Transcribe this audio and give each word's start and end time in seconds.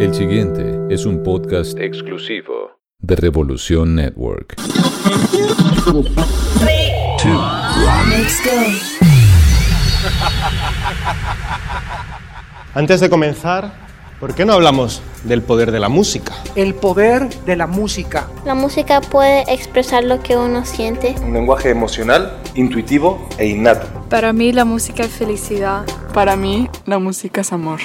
El 0.00 0.14
siguiente 0.14 0.80
es 0.90 1.06
un 1.06 1.22
podcast 1.22 1.78
exclusivo 1.78 2.80
de 2.98 3.16
Revolución 3.16 3.94
Network. 3.94 4.56
Antes 12.74 13.00
de 13.00 13.10
comenzar, 13.10 13.83
¿por 14.20 14.34
qué 14.34 14.44
no 14.44 14.52
hablamos 14.52 15.02
del 15.24 15.42
poder 15.42 15.70
de 15.72 15.80
la 15.80 15.88
música? 15.88 16.34
El 16.56 16.74
poder 16.74 17.28
de 17.44 17.56
la 17.56 17.66
música. 17.66 18.28
La 18.44 18.54
música 18.54 19.00
puede 19.00 19.42
expresar 19.52 20.04
lo 20.04 20.22
que 20.22 20.36
uno 20.36 20.64
siente. 20.64 21.14
Un 21.22 21.32
lenguaje 21.32 21.70
emocional, 21.70 22.40
intuitivo 22.54 23.28
e 23.38 23.46
innato. 23.48 23.86
Para 24.08 24.32
mí 24.32 24.52
la 24.52 24.64
música 24.64 25.04
es 25.04 25.12
felicidad. 25.12 25.84
Para 26.12 26.36
mí 26.36 26.68
la 26.86 26.98
música 26.98 27.40
es 27.40 27.52
amor. 27.52 27.80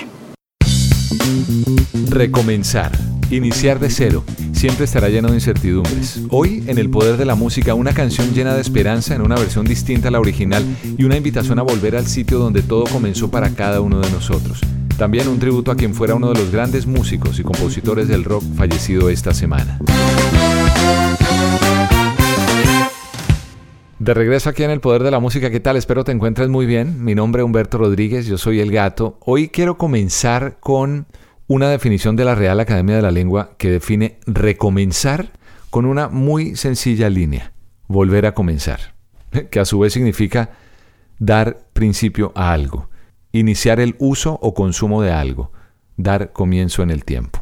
Recomenzar. 2.10 2.92
Iniciar 3.32 3.80
de 3.80 3.92
cero 3.92 4.24
siempre 4.60 4.84
estará 4.86 5.08
lleno 5.08 5.30
de 5.30 5.36
incertidumbres. 5.36 6.20
Hoy, 6.32 6.66
en 6.68 6.80
el 6.80 6.90
poder 6.90 7.16
de 7.16 7.26
la 7.26 7.36
música, 7.36 7.76
una 7.76 7.94
canción 7.94 8.34
llena 8.34 8.56
de 8.56 8.62
esperanza 8.62 9.16
en 9.16 9.22
una 9.22 9.36
versión 9.36 9.66
distinta 9.66 10.10
a 10.10 10.12
la 10.12 10.20
original 10.20 10.66
y 10.98 11.06
una 11.06 11.16
invitación 11.16 11.60
a 11.60 11.62
volver 11.62 11.96
al 11.96 12.08
sitio 12.08 12.40
donde 12.40 12.62
todo 12.62 12.84
comenzó 12.86 13.32
para 13.32 13.52
cada 13.52 13.80
uno 13.80 14.02
de 14.02 14.10
nosotros. 14.12 14.60
También 15.00 15.30
un 15.30 15.40
tributo 15.40 15.72
a 15.72 15.78
quien 15.78 15.96
fuera 15.96 16.16
uno 16.16 16.28
de 16.34 16.42
los 16.42 16.52
grandes 16.52 16.86
músicos 16.86 17.40
y 17.40 17.44
compositores 17.44 18.10
del 18.10 18.26
rock 18.26 18.44
fallecido 18.58 19.10
esta 19.10 19.34
semana. 19.34 19.80
De 23.98 24.14
regreso 24.14 24.50
aquí 24.50 24.64
en 24.64 24.72
el 24.72 24.82
Poder 24.82 25.04
de 25.04 25.12
la 25.12 25.22
Música, 25.22 25.50
¿qué 25.50 25.62
tal? 25.62 25.78
Espero 25.78 26.04
te 26.04 26.12
encuentres 26.12 26.50
muy 26.50 26.66
bien. 26.66 27.02
Mi 27.02 27.16
nombre 27.16 27.42
es 27.42 27.46
Humberto 27.46 27.78
Rodríguez, 27.78 28.28
yo 28.28 28.38
soy 28.38 28.60
el 28.60 28.74
gato. 28.74 29.18
Hoy 29.22 29.48
quiero 29.48 29.78
comenzar 29.78 30.58
con 30.60 31.08
una 31.48 31.70
definición 31.70 32.18
de 32.18 32.26
la 32.26 32.36
Real 32.36 32.60
Academia 32.60 32.98
de 32.98 33.02
la 33.02 33.12
Lengua 33.12 33.52
que 33.58 33.72
define 33.72 34.20
recomenzar 34.28 35.32
con 35.70 35.86
una 35.86 36.10
muy 36.10 36.58
sencilla 36.58 37.10
línea, 37.10 37.54
volver 37.88 38.26
a 38.26 38.34
comenzar, 38.34 38.96
que 39.50 39.62
a 39.62 39.66
su 39.66 39.80
vez 39.80 39.94
significa 39.94 40.50
dar 41.20 41.70
principio 41.72 42.34
a 42.36 42.52
algo, 42.52 42.89
iniciar 43.32 43.80
el 43.80 43.96
uso 44.00 44.40
o 44.42 44.54
consumo 44.54 45.02
de 45.02 45.12
algo, 45.12 45.52
dar 45.98 46.32
comienzo 46.32 46.84
en 46.84 46.90
el 46.90 47.06
tiempo. 47.06 47.42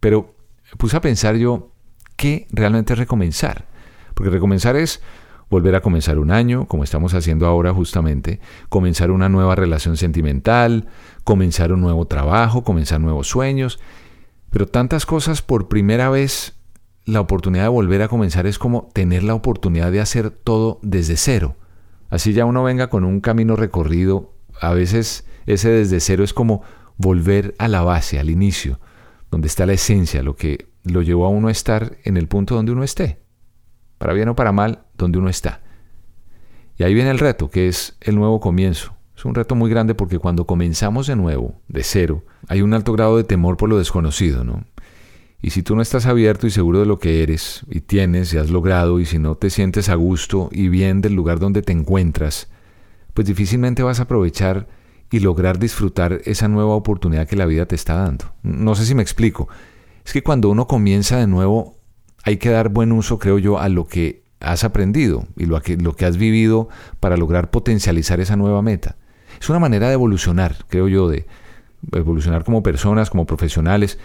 Pero 0.00 0.34
puse 0.76 0.96
a 0.96 1.00
pensar 1.00 1.36
yo, 1.36 1.72
¿qué 2.16 2.46
realmente 2.50 2.92
es 2.92 2.98
recomenzar? 2.98 3.66
Porque 4.14 4.30
recomenzar 4.30 4.76
es 4.76 5.02
volver 5.50 5.74
a 5.74 5.80
comenzar 5.80 6.18
un 6.18 6.30
año, 6.30 6.66
como 6.66 6.84
estamos 6.84 7.14
haciendo 7.14 7.46
ahora 7.46 7.72
justamente, 7.72 8.40
comenzar 8.68 9.10
una 9.10 9.28
nueva 9.28 9.54
relación 9.54 9.96
sentimental, 9.96 10.88
comenzar 11.24 11.72
un 11.72 11.80
nuevo 11.80 12.06
trabajo, 12.06 12.64
comenzar 12.64 13.00
nuevos 13.00 13.28
sueños, 13.28 13.80
pero 14.50 14.66
tantas 14.66 15.06
cosas 15.06 15.42
por 15.42 15.68
primera 15.68 16.10
vez, 16.10 16.54
la 17.04 17.20
oportunidad 17.20 17.64
de 17.64 17.68
volver 17.70 18.02
a 18.02 18.08
comenzar 18.08 18.46
es 18.46 18.58
como 18.58 18.88
tener 18.92 19.22
la 19.22 19.34
oportunidad 19.34 19.90
de 19.90 20.00
hacer 20.00 20.30
todo 20.30 20.78
desde 20.82 21.16
cero. 21.16 21.56
Así 22.10 22.32
ya 22.32 22.44
uno 22.44 22.62
venga 22.62 22.88
con 22.88 23.04
un 23.04 23.20
camino 23.20 23.56
recorrido, 23.56 24.34
a 24.60 24.72
veces 24.74 25.24
ese 25.46 25.70
desde 25.70 26.00
cero 26.00 26.24
es 26.24 26.32
como 26.32 26.62
volver 26.96 27.54
a 27.58 27.68
la 27.68 27.82
base, 27.82 28.18
al 28.18 28.30
inicio, 28.30 28.80
donde 29.30 29.48
está 29.48 29.66
la 29.66 29.74
esencia, 29.74 30.22
lo 30.22 30.36
que 30.36 30.68
lo 30.84 31.02
llevó 31.02 31.26
a 31.26 31.30
uno 31.30 31.48
a 31.48 31.52
estar 31.52 31.96
en 32.04 32.16
el 32.16 32.28
punto 32.28 32.54
donde 32.54 32.72
uno 32.72 32.82
esté 32.82 33.18
para 33.98 34.12
bien 34.12 34.28
o 34.28 34.36
para 34.36 34.52
mal, 34.52 34.84
donde 34.96 35.18
uno 35.18 35.28
está. 35.28 35.60
Y 36.78 36.84
ahí 36.84 36.94
viene 36.94 37.10
el 37.10 37.18
reto, 37.18 37.50
que 37.50 37.68
es 37.68 37.96
el 38.00 38.14
nuevo 38.14 38.40
comienzo. 38.40 38.94
Es 39.16 39.24
un 39.24 39.34
reto 39.34 39.56
muy 39.56 39.68
grande 39.68 39.96
porque 39.96 40.20
cuando 40.20 40.46
comenzamos 40.46 41.08
de 41.08 41.16
nuevo, 41.16 41.60
de 41.66 41.82
cero, 41.82 42.24
hay 42.46 42.62
un 42.62 42.72
alto 42.72 42.92
grado 42.92 43.16
de 43.16 43.24
temor 43.24 43.56
por 43.56 43.68
lo 43.68 43.76
desconocido, 43.76 44.44
¿no? 44.44 44.64
Y 45.42 45.50
si 45.50 45.62
tú 45.62 45.74
no 45.74 45.82
estás 45.82 46.06
abierto 46.06 46.46
y 46.46 46.50
seguro 46.50 46.80
de 46.80 46.86
lo 46.86 46.98
que 46.98 47.22
eres 47.22 47.62
y 47.68 47.80
tienes 47.80 48.32
y 48.32 48.38
has 48.38 48.50
logrado, 48.50 49.00
y 49.00 49.06
si 49.06 49.18
no 49.18 49.36
te 49.36 49.50
sientes 49.50 49.88
a 49.88 49.96
gusto 49.96 50.48
y 50.52 50.68
bien 50.68 51.00
del 51.00 51.14
lugar 51.14 51.40
donde 51.40 51.62
te 51.62 51.72
encuentras, 51.72 52.48
pues 53.14 53.26
difícilmente 53.26 53.82
vas 53.82 54.00
a 54.00 54.04
aprovechar 54.04 54.68
y 55.10 55.20
lograr 55.20 55.58
disfrutar 55.58 56.20
esa 56.24 56.48
nueva 56.48 56.74
oportunidad 56.74 57.26
que 57.26 57.36
la 57.36 57.46
vida 57.46 57.66
te 57.66 57.74
está 57.74 57.94
dando. 57.94 58.26
No 58.42 58.74
sé 58.74 58.84
si 58.84 58.94
me 58.94 59.02
explico. 59.02 59.48
Es 60.04 60.12
que 60.12 60.22
cuando 60.22 60.50
uno 60.50 60.66
comienza 60.66 61.18
de 61.18 61.26
nuevo, 61.26 61.78
hay 62.24 62.36
que 62.36 62.50
dar 62.50 62.68
buen 62.68 62.92
uso, 62.92 63.18
creo 63.18 63.38
yo, 63.38 63.58
a 63.58 63.68
lo 63.68 63.86
que 63.86 64.22
has 64.40 64.64
aprendido 64.64 65.26
y 65.36 65.46
lo 65.46 65.60
que, 65.60 65.76
lo 65.76 65.94
que 65.94 66.04
has 66.04 66.16
vivido 66.16 66.68
para 67.00 67.16
lograr 67.16 67.50
potencializar 67.50 68.20
esa 68.20 68.36
nueva 68.36 68.62
meta. 68.62 68.96
Es 69.40 69.48
una 69.48 69.58
manera 69.58 69.88
de 69.88 69.94
evolucionar, 69.94 70.56
creo 70.68 70.88
yo, 70.88 71.08
de 71.08 71.26
evolucionar 71.92 72.44
como 72.44 72.62
personas, 72.62 73.10
como 73.10 73.26
profesionales. 73.26 73.98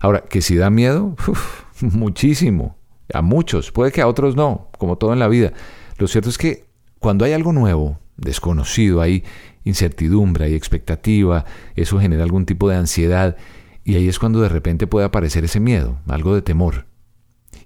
Ahora, 0.00 0.22
que 0.22 0.40
si 0.40 0.56
da 0.56 0.70
miedo, 0.70 1.16
muchísimo, 1.80 2.76
a 3.12 3.22
muchos, 3.22 3.72
puede 3.72 3.92
que 3.92 4.02
a 4.02 4.08
otros 4.08 4.36
no, 4.36 4.68
como 4.78 4.96
todo 4.96 5.12
en 5.12 5.18
la 5.18 5.28
vida. 5.28 5.52
Lo 5.98 6.06
cierto 6.06 6.30
es 6.30 6.38
que 6.38 6.66
cuando 6.98 7.24
hay 7.24 7.32
algo 7.32 7.52
nuevo, 7.52 7.98
desconocido, 8.16 9.00
hay 9.00 9.24
incertidumbre, 9.64 10.44
hay 10.44 10.54
expectativa, 10.54 11.44
eso 11.74 11.98
genera 11.98 12.22
algún 12.22 12.46
tipo 12.46 12.68
de 12.68 12.76
ansiedad 12.76 13.36
y 13.84 13.96
ahí 13.96 14.08
es 14.08 14.18
cuando 14.18 14.40
de 14.40 14.48
repente 14.48 14.86
puede 14.86 15.06
aparecer 15.06 15.44
ese 15.44 15.60
miedo, 15.60 15.98
algo 16.08 16.34
de 16.34 16.42
temor. 16.42 16.86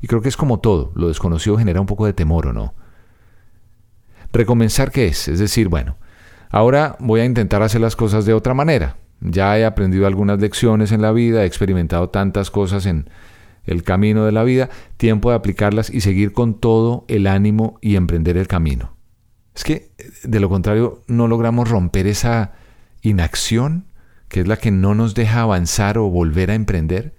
Y 0.01 0.07
creo 0.07 0.21
que 0.21 0.29
es 0.29 0.37
como 0.37 0.61
todo, 0.61 0.93
lo 0.95 1.09
desconocido 1.09 1.57
genera 1.57 1.81
un 1.81 1.87
poco 1.87 2.07
de 2.07 2.13
temor 2.13 2.49
o 2.49 2.53
no. 2.53 2.75
Recomenzar 4.33 4.91
qué 4.91 5.07
es, 5.07 5.29
es 5.29 5.39
decir, 5.39 5.69
bueno, 5.69 5.97
ahora 6.51 6.97
voy 7.01 7.21
a 7.21 7.25
intentar 7.25 7.63
hacer 7.63 7.81
las 7.81 7.97
cosas 7.97 8.27
de 8.27 8.35
otra 8.35 8.55
manera. 8.55 8.97
Ya 9.21 9.59
he 9.59 9.65
aprendido 9.65 10.07
algunas 10.07 10.41
lecciones 10.41 10.93
en 10.93 11.03
la 11.03 11.13
vida, 11.13 11.43
he 11.43 11.47
experimentado 11.47 12.11
tantas 12.11 12.51
cosas 12.51 12.87
en 12.87 13.09
el 13.65 13.83
camino 13.83 14.25
de 14.25 14.33
la 14.33 14.45
vida, 14.45 14.71
tiempo 14.97 15.31
de 15.31 15.37
aplicarlas 15.37 15.91
y 15.91 16.01
seguir 16.01 16.33
con 16.33 16.55
todo 16.55 17.05
el 17.09 17.27
ánimo 17.27 17.79
y 17.81 17.97
emprender 17.97 18.37
el 18.37 18.47
camino. 18.47 18.98
Es 19.59 19.65
que, 19.65 19.91
de 20.23 20.39
lo 20.39 20.49
contrario, 20.49 21.03
no 21.09 21.27
logramos 21.27 21.69
romper 21.69 22.07
esa 22.07 22.53
inacción 23.03 23.87
que 24.29 24.43
es 24.43 24.47
la 24.47 24.57
que 24.57 24.71
no 24.71 24.95
nos 24.95 25.17
deja 25.17 25.41
avanzar 25.41 25.99
o 25.99 26.09
volver 26.09 26.53
a 26.53 26.55
emprender. 26.55 27.17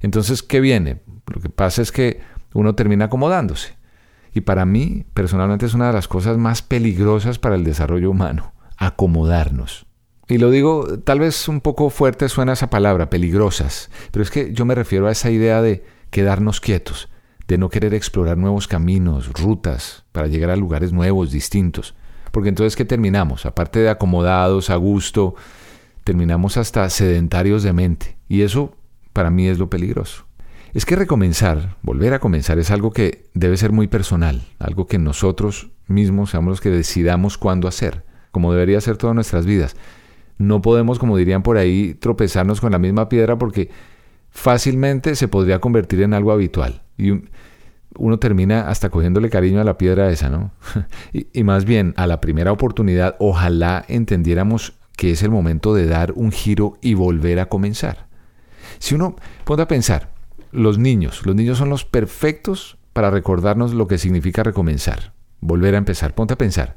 Entonces, 0.00 0.42
¿qué 0.42 0.60
viene? 0.60 1.02
Lo 1.26 1.38
que 1.42 1.50
pasa 1.50 1.82
es 1.82 1.92
que 1.92 2.20
uno 2.54 2.74
termina 2.74 3.04
acomodándose. 3.04 3.74
Y 4.32 4.40
para 4.40 4.64
mí, 4.64 5.04
personalmente, 5.12 5.66
es 5.66 5.74
una 5.74 5.88
de 5.88 5.92
las 5.92 6.08
cosas 6.08 6.38
más 6.38 6.62
peligrosas 6.62 7.38
para 7.38 7.56
el 7.56 7.64
desarrollo 7.64 8.10
humano, 8.10 8.54
acomodarnos. 8.78 9.84
Y 10.28 10.38
lo 10.38 10.50
digo, 10.50 10.98
tal 11.00 11.20
vez 11.20 11.46
un 11.46 11.60
poco 11.60 11.90
fuerte 11.90 12.30
suena 12.30 12.54
esa 12.54 12.70
palabra, 12.70 13.10
peligrosas, 13.10 13.90
pero 14.12 14.22
es 14.22 14.30
que 14.30 14.54
yo 14.54 14.64
me 14.64 14.74
refiero 14.74 15.08
a 15.08 15.12
esa 15.12 15.30
idea 15.30 15.60
de 15.60 15.84
quedarnos 16.08 16.62
quietos, 16.62 17.10
de 17.48 17.58
no 17.58 17.68
querer 17.68 17.94
explorar 17.94 18.36
nuevos 18.36 18.66
caminos, 18.66 19.32
rutas, 19.32 20.04
para 20.12 20.26
llegar 20.26 20.50
a 20.50 20.56
lugares 20.56 20.92
nuevos, 20.92 21.30
distintos. 21.30 21.94
Porque 22.32 22.48
entonces, 22.48 22.76
¿qué 22.76 22.84
terminamos? 22.84 23.46
Aparte 23.46 23.80
de 23.80 23.88
acomodados, 23.88 24.70
a 24.70 24.76
gusto, 24.76 25.36
terminamos 26.04 26.56
hasta 26.56 26.88
sedentarios 26.90 27.62
de 27.62 27.72
mente. 27.72 28.16
Y 28.28 28.42
eso, 28.42 28.74
para 29.12 29.30
mí, 29.30 29.46
es 29.46 29.58
lo 29.58 29.70
peligroso. 29.70 30.24
Es 30.74 30.84
que 30.84 30.96
recomenzar, 30.96 31.76
volver 31.82 32.12
a 32.12 32.18
comenzar, 32.18 32.58
es 32.58 32.70
algo 32.70 32.92
que 32.92 33.28
debe 33.32 33.56
ser 33.56 33.72
muy 33.72 33.86
personal, 33.86 34.42
algo 34.58 34.86
que 34.86 34.98
nosotros 34.98 35.70
mismos 35.86 36.30
seamos 36.30 36.50
los 36.50 36.60
que 36.60 36.70
decidamos 36.70 37.38
cuándo 37.38 37.68
hacer. 37.68 38.04
como 38.30 38.52
debería 38.52 38.78
ser 38.82 38.98
todas 38.98 39.14
nuestras 39.14 39.46
vidas. 39.46 39.76
No 40.36 40.60
podemos, 40.60 40.98
como 40.98 41.16
dirían 41.16 41.42
por 41.42 41.56
ahí, 41.56 41.94
tropezarnos 41.94 42.60
con 42.60 42.72
la 42.72 42.78
misma 42.78 43.08
piedra 43.08 43.38
porque 43.38 43.70
fácilmente 44.28 45.16
se 45.16 45.26
podría 45.26 45.58
convertir 45.58 46.02
en 46.02 46.12
algo 46.12 46.32
habitual. 46.32 46.82
Y 46.98 47.22
uno 47.98 48.18
termina 48.18 48.68
hasta 48.68 48.90
cogiéndole 48.90 49.30
cariño 49.30 49.60
a 49.60 49.64
la 49.64 49.78
piedra 49.78 50.10
esa, 50.10 50.28
¿no? 50.28 50.52
y, 51.12 51.42
más 51.44 51.64
bien, 51.64 51.94
a 51.96 52.06
la 52.06 52.20
primera 52.20 52.52
oportunidad, 52.52 53.16
ojalá 53.18 53.84
entendiéramos 53.88 54.74
que 54.96 55.10
es 55.10 55.22
el 55.22 55.30
momento 55.30 55.74
de 55.74 55.86
dar 55.86 56.12
un 56.12 56.32
giro 56.32 56.78
y 56.80 56.94
volver 56.94 57.40
a 57.40 57.46
comenzar. 57.46 58.06
Si 58.78 58.94
uno 58.94 59.16
pone 59.44 59.62
a 59.62 59.68
pensar, 59.68 60.10
los 60.52 60.78
niños, 60.78 61.24
los 61.26 61.34
niños 61.34 61.58
son 61.58 61.68
los 61.68 61.84
perfectos 61.84 62.78
para 62.92 63.10
recordarnos 63.10 63.74
lo 63.74 63.86
que 63.86 63.98
significa 63.98 64.42
recomenzar, 64.42 65.12
volver 65.40 65.74
a 65.74 65.78
empezar. 65.78 66.14
Ponte 66.14 66.34
a 66.34 66.38
pensar. 66.38 66.76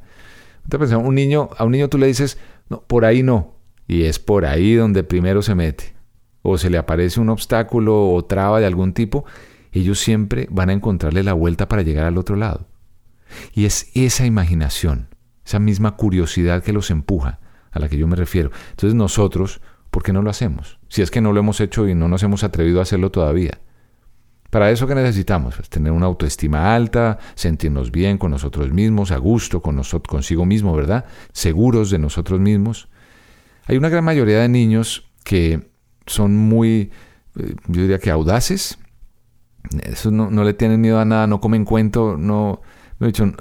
Ponte 0.62 0.76
a 0.76 0.80
pensar, 0.80 0.98
un 0.98 1.14
niño, 1.14 1.48
a 1.56 1.64
un 1.64 1.72
niño 1.72 1.88
tú 1.88 1.96
le 1.96 2.06
dices, 2.06 2.38
no, 2.68 2.82
por 2.82 3.04
ahí 3.04 3.22
no, 3.22 3.54
y 3.88 4.04
es 4.04 4.18
por 4.18 4.44
ahí 4.44 4.74
donde 4.74 5.02
primero 5.02 5.42
se 5.42 5.54
mete. 5.54 5.94
O 6.42 6.58
se 6.58 6.70
le 6.70 6.78
aparece 6.78 7.20
un 7.20 7.28
obstáculo 7.28 8.12
o 8.12 8.24
traba 8.24 8.60
de 8.60 8.66
algún 8.66 8.92
tipo, 8.92 9.24
ellos 9.72 9.98
siempre 9.98 10.48
van 10.50 10.70
a 10.70 10.72
encontrarle 10.72 11.22
la 11.22 11.32
vuelta 11.32 11.68
para 11.68 11.82
llegar 11.82 12.06
al 12.06 12.18
otro 12.18 12.36
lado. 12.36 12.68
Y 13.54 13.64
es 13.64 13.90
esa 13.94 14.26
imaginación, 14.26 15.08
esa 15.44 15.58
misma 15.58 15.96
curiosidad 15.96 16.62
que 16.62 16.72
los 16.72 16.90
empuja, 16.90 17.40
a 17.70 17.78
la 17.78 17.88
que 17.88 17.96
yo 17.96 18.06
me 18.06 18.16
refiero. 18.16 18.50
Entonces 18.70 18.94
nosotros, 18.94 19.60
¿por 19.90 20.02
qué 20.02 20.12
no 20.12 20.22
lo 20.22 20.30
hacemos? 20.30 20.78
Si 20.88 21.02
es 21.02 21.10
que 21.10 21.20
no 21.20 21.32
lo 21.32 21.40
hemos 21.40 21.60
hecho 21.60 21.88
y 21.88 21.94
no 21.94 22.08
nos 22.08 22.22
hemos 22.22 22.42
atrevido 22.42 22.80
a 22.80 22.82
hacerlo 22.82 23.10
todavía. 23.10 23.60
Para 24.50 24.72
eso 24.72 24.88
que 24.88 24.96
necesitamos, 24.96 25.54
pues, 25.54 25.68
tener 25.68 25.92
una 25.92 26.06
autoestima 26.06 26.74
alta, 26.74 27.18
sentirnos 27.36 27.92
bien 27.92 28.18
con 28.18 28.32
nosotros 28.32 28.72
mismos, 28.72 29.12
a 29.12 29.16
gusto 29.16 29.62
con 29.62 29.76
nosotros, 29.76 30.10
consigo 30.10 30.44
mismo, 30.44 30.74
¿verdad? 30.74 31.04
Seguros 31.32 31.90
de 31.90 31.98
nosotros 31.98 32.40
mismos. 32.40 32.88
Hay 33.66 33.76
una 33.76 33.88
gran 33.88 34.04
mayoría 34.04 34.40
de 34.40 34.48
niños 34.48 35.08
que 35.22 35.70
son 36.06 36.36
muy, 36.36 36.90
eh, 37.38 37.54
yo 37.68 37.82
diría 37.82 38.00
que 38.00 38.10
audaces. 38.10 38.78
Eso 39.82 40.10
no, 40.10 40.30
no 40.30 40.44
le 40.44 40.54
tienen 40.54 40.80
miedo 40.80 40.98
a 40.98 41.04
nada, 41.04 41.26
no 41.26 41.40
comen 41.40 41.64
cuento, 41.64 42.16
no, 42.16 42.60
no 42.98 43.06
dicho, 43.06 43.32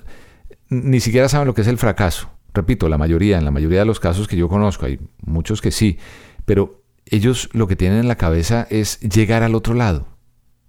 ni 0.69 0.99
siquiera 0.99 1.29
saben 1.29 1.47
lo 1.47 1.53
que 1.53 1.61
es 1.61 1.67
el 1.67 1.77
fracaso. 1.77 2.29
Repito, 2.53 2.89
la 2.89 2.97
mayoría, 2.97 3.37
en 3.37 3.45
la 3.45 3.51
mayoría 3.51 3.79
de 3.79 3.85
los 3.85 3.99
casos 3.99 4.27
que 4.27 4.37
yo 4.37 4.49
conozco, 4.49 4.85
hay 4.85 4.99
muchos 5.21 5.61
que 5.61 5.71
sí, 5.71 5.97
pero 6.45 6.83
ellos 7.05 7.49
lo 7.53 7.67
que 7.67 7.75
tienen 7.75 7.99
en 7.99 8.07
la 8.07 8.15
cabeza 8.15 8.67
es 8.69 8.99
llegar 8.99 9.43
al 9.43 9.55
otro 9.55 9.73
lado, 9.73 10.07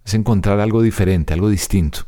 es 0.05 0.13
encontrar 0.13 0.59
algo 0.59 0.81
diferente, 0.81 1.33
algo 1.33 1.49
distinto. 1.49 2.05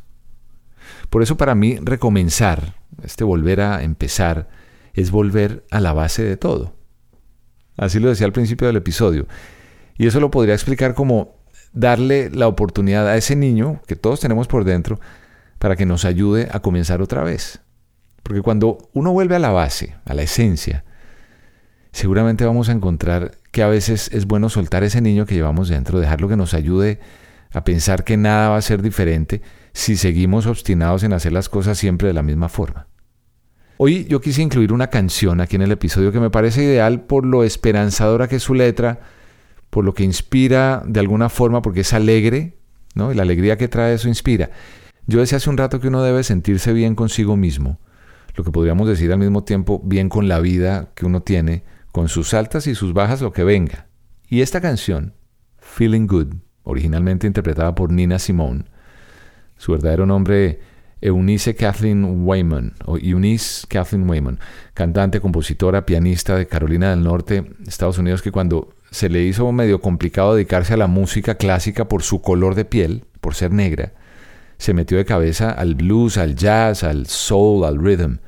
Por 1.10 1.22
eso 1.22 1.38
para 1.38 1.56
mí 1.56 1.78
recomenzar, 1.82 2.76
este 3.04 3.24
volver 3.24 3.62
a 3.62 3.84
empezar, 3.84 4.50
es 4.94 5.12
volver 5.12 5.66
a 5.72 5.80
la 5.80 5.94
base 5.94 6.24
de 6.24 6.38
todo. 6.38 6.76
Así 7.78 8.00
lo 8.00 8.10
decía 8.10 8.26
al 8.26 8.34
principio 8.34 8.68
del 8.68 8.78
episodio. 8.78 9.28
Y 9.98 10.08
eso 10.08 10.20
lo 10.20 10.32
podría 10.32 10.54
explicar 10.54 10.94
como 10.94 11.36
darle 11.74 12.30
la 12.30 12.48
oportunidad 12.48 13.08
a 13.08 13.18
ese 13.18 13.36
niño 13.36 13.82
que 13.88 13.96
todos 13.96 14.20
tenemos 14.20 14.48
por 14.48 14.64
dentro 14.64 15.00
para 15.58 15.76
que 15.76 15.86
nos 15.86 16.06
ayude 16.06 16.48
a 16.52 16.62
comenzar 16.62 17.02
otra 17.02 17.24
vez. 17.24 17.62
Porque 18.22 18.42
cuando 18.42 18.90
uno 18.94 19.12
vuelve 19.12 19.36
a 19.36 19.40
la 19.40 19.52
base, 19.52 19.96
a 20.06 20.14
la 20.14 20.22
esencia, 20.22 20.86
seguramente 21.92 22.46
vamos 22.46 22.70
a 22.70 22.74
encontrar 22.74 23.32
que 23.52 23.64
a 23.64 23.68
veces 23.68 24.10
es 24.14 24.26
bueno 24.26 24.50
soltar 24.50 24.84
ese 24.84 25.02
niño 25.02 25.26
que 25.26 25.36
llevamos 25.36 25.70
dentro, 25.70 26.00
dejarlo 26.00 26.30
que 26.30 26.38
nos 26.38 26.54
ayude 26.54 27.00
a 27.52 27.64
pensar 27.64 28.04
que 28.04 28.18
nada 28.18 28.50
va 28.50 28.58
a 28.58 28.62
ser 28.62 28.82
diferente 28.82 29.42
si 29.74 29.98
seguimos 29.98 30.46
obstinados 30.46 31.04
en 31.04 31.14
hacer 31.14 31.34
las 31.34 31.50
cosas 31.50 31.78
siempre 31.78 32.08
de 32.08 32.14
la 32.14 32.24
misma 32.24 32.50
forma. 32.50 32.88
Hoy 33.78 34.06
yo 34.06 34.22
quise 34.22 34.42
incluir 34.42 34.72
una 34.72 34.88
canción 34.88 35.42
aquí 35.42 35.56
en 35.56 35.64
el 35.64 35.72
episodio 35.72 36.12
que 36.12 36.20
me 36.20 36.30
parece 36.30 36.64
ideal 36.64 37.02
por 37.02 37.26
lo 37.26 37.44
esperanzadora 37.44 38.28
que 38.28 38.38
es 38.38 38.44
su 38.44 38.54
letra, 38.54 39.02
por 39.74 39.84
lo 39.84 39.96
que 39.96 40.04
inspira 40.04 40.84
de 40.86 41.00
alguna 41.00 41.30
forma, 41.30 41.64
porque 41.64 41.80
es 41.80 41.94
alegre, 41.94 42.60
¿no? 42.94 43.12
Y 43.12 43.16
la 43.16 43.24
alegría 43.24 43.58
que 43.58 43.68
trae 43.68 43.96
eso 43.96 44.08
inspira. 44.08 44.52
Yo 45.08 45.20
decía 45.20 45.40
hace 45.40 45.50
un 45.50 45.58
rato 45.58 45.80
que 45.80 45.88
uno 45.88 46.04
debe 46.04 46.24
sentirse 46.24 46.74
bien 46.74 46.94
consigo 46.94 47.36
mismo, 47.38 47.80
lo 48.36 48.44
que 48.44 48.52
podríamos 48.52 48.88
decir 48.88 49.12
al 49.12 49.18
mismo 49.18 49.44
tiempo 49.44 49.82
bien 49.84 50.10
con 50.10 50.28
la 50.28 50.40
vida 50.40 50.92
que 50.94 51.08
uno 51.08 51.24
tiene, 51.24 51.64
con 51.92 52.08
sus 52.08 52.36
altas 52.36 52.68
y 52.68 52.76
sus 52.76 52.94
bajas, 52.94 53.22
lo 53.22 53.34
que 53.34 53.44
venga. 53.44 53.88
Y 54.28 54.42
esta 54.42 54.62
canción, 54.62 55.16
Feeling 55.58 56.06
Good, 56.06 56.36
originalmente 56.62 57.26
interpretada 57.26 57.74
por 57.74 57.92
Nina 57.92 58.20
Simone. 58.20 58.66
Su 59.58 59.72
verdadero 59.72 60.06
nombre, 60.06 60.60
Eunice 61.02 61.56
Kathleen 61.56 62.28
Wayman, 62.28 62.74
o 62.86 63.00
Eunice 63.00 63.66
Kathleen 63.68 64.08
Wayman, 64.08 64.38
cantante, 64.76 65.20
compositora, 65.20 65.88
pianista 65.88 66.36
de 66.36 66.46
Carolina 66.46 66.92
del 66.92 67.04
Norte, 67.04 67.56
Estados 67.66 67.98
Unidos, 67.98 68.22
que 68.22 68.32
cuando 68.32 68.76
se 68.94 69.10
le 69.10 69.24
hizo 69.24 69.52
medio 69.52 69.82
complicado 69.82 70.36
dedicarse 70.36 70.76
a 70.76 70.78
la 70.78 70.86
música 70.86 71.34
clásica 71.34 71.88
por 71.88 72.04
su 72.04 72.22
color 72.22 72.54
de 72.54 72.64
piel, 72.64 73.06
por 73.22 73.34
ser 73.34 73.52
negra, 73.52 73.92
se 74.60 74.76
metió 74.76 74.98
de 75.00 75.06
cabeza 75.06 75.50
al 75.50 75.74
blues, 75.74 76.20
al 76.20 76.36
jazz, 76.36 76.84
al 76.84 77.08
soul, 77.08 77.66
al 77.66 77.80
rhythm. 77.84 78.20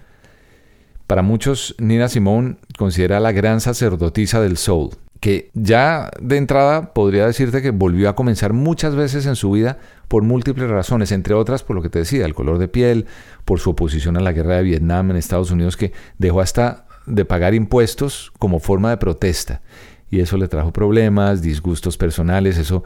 Para 1.06 1.22
muchos, 1.22 1.76
Nina 1.78 2.10
Simone 2.10 2.58
considera 2.80 3.20
la 3.20 3.32
gran 3.32 3.62
sacerdotisa 3.62 4.42
del 4.42 4.58
soul, 4.58 4.90
que 5.20 5.52
ya 5.54 6.10
de 6.20 6.38
entrada 6.38 6.96
podría 6.96 7.28
decirte 7.28 7.62
que 7.62 7.70
volvió 7.70 8.10
a 8.10 8.16
comenzar 8.16 8.54
muchas 8.54 8.96
veces 8.96 9.28
en 9.28 9.36
su 9.36 9.52
vida 9.52 9.78
por 10.08 10.24
múltiples 10.24 10.68
razones, 10.68 11.12
entre 11.12 11.36
otras 11.36 11.62
por 11.62 11.76
lo 11.76 11.84
que 11.84 11.90
te 11.90 12.00
decía, 12.00 12.26
el 12.26 12.34
color 12.34 12.58
de 12.58 12.70
piel, 12.70 13.06
por 13.46 13.60
su 13.60 13.70
oposición 13.70 14.18
a 14.18 14.22
la 14.22 14.32
guerra 14.32 14.56
de 14.58 14.64
Vietnam 14.64 15.12
en 15.12 15.18
Estados 15.18 15.52
Unidos, 15.52 15.78
que 15.78 15.94
dejó 16.18 16.42
hasta 16.42 16.88
de 17.06 17.24
pagar 17.24 17.54
impuestos 17.54 18.34
como 18.40 18.60
forma 18.60 18.90
de 18.90 18.98
protesta. 18.98 19.62
Y 20.10 20.20
eso 20.20 20.38
le 20.38 20.48
trajo 20.48 20.72
problemas, 20.72 21.42
disgustos 21.42 21.98
personales, 21.98 22.58
eso 22.58 22.84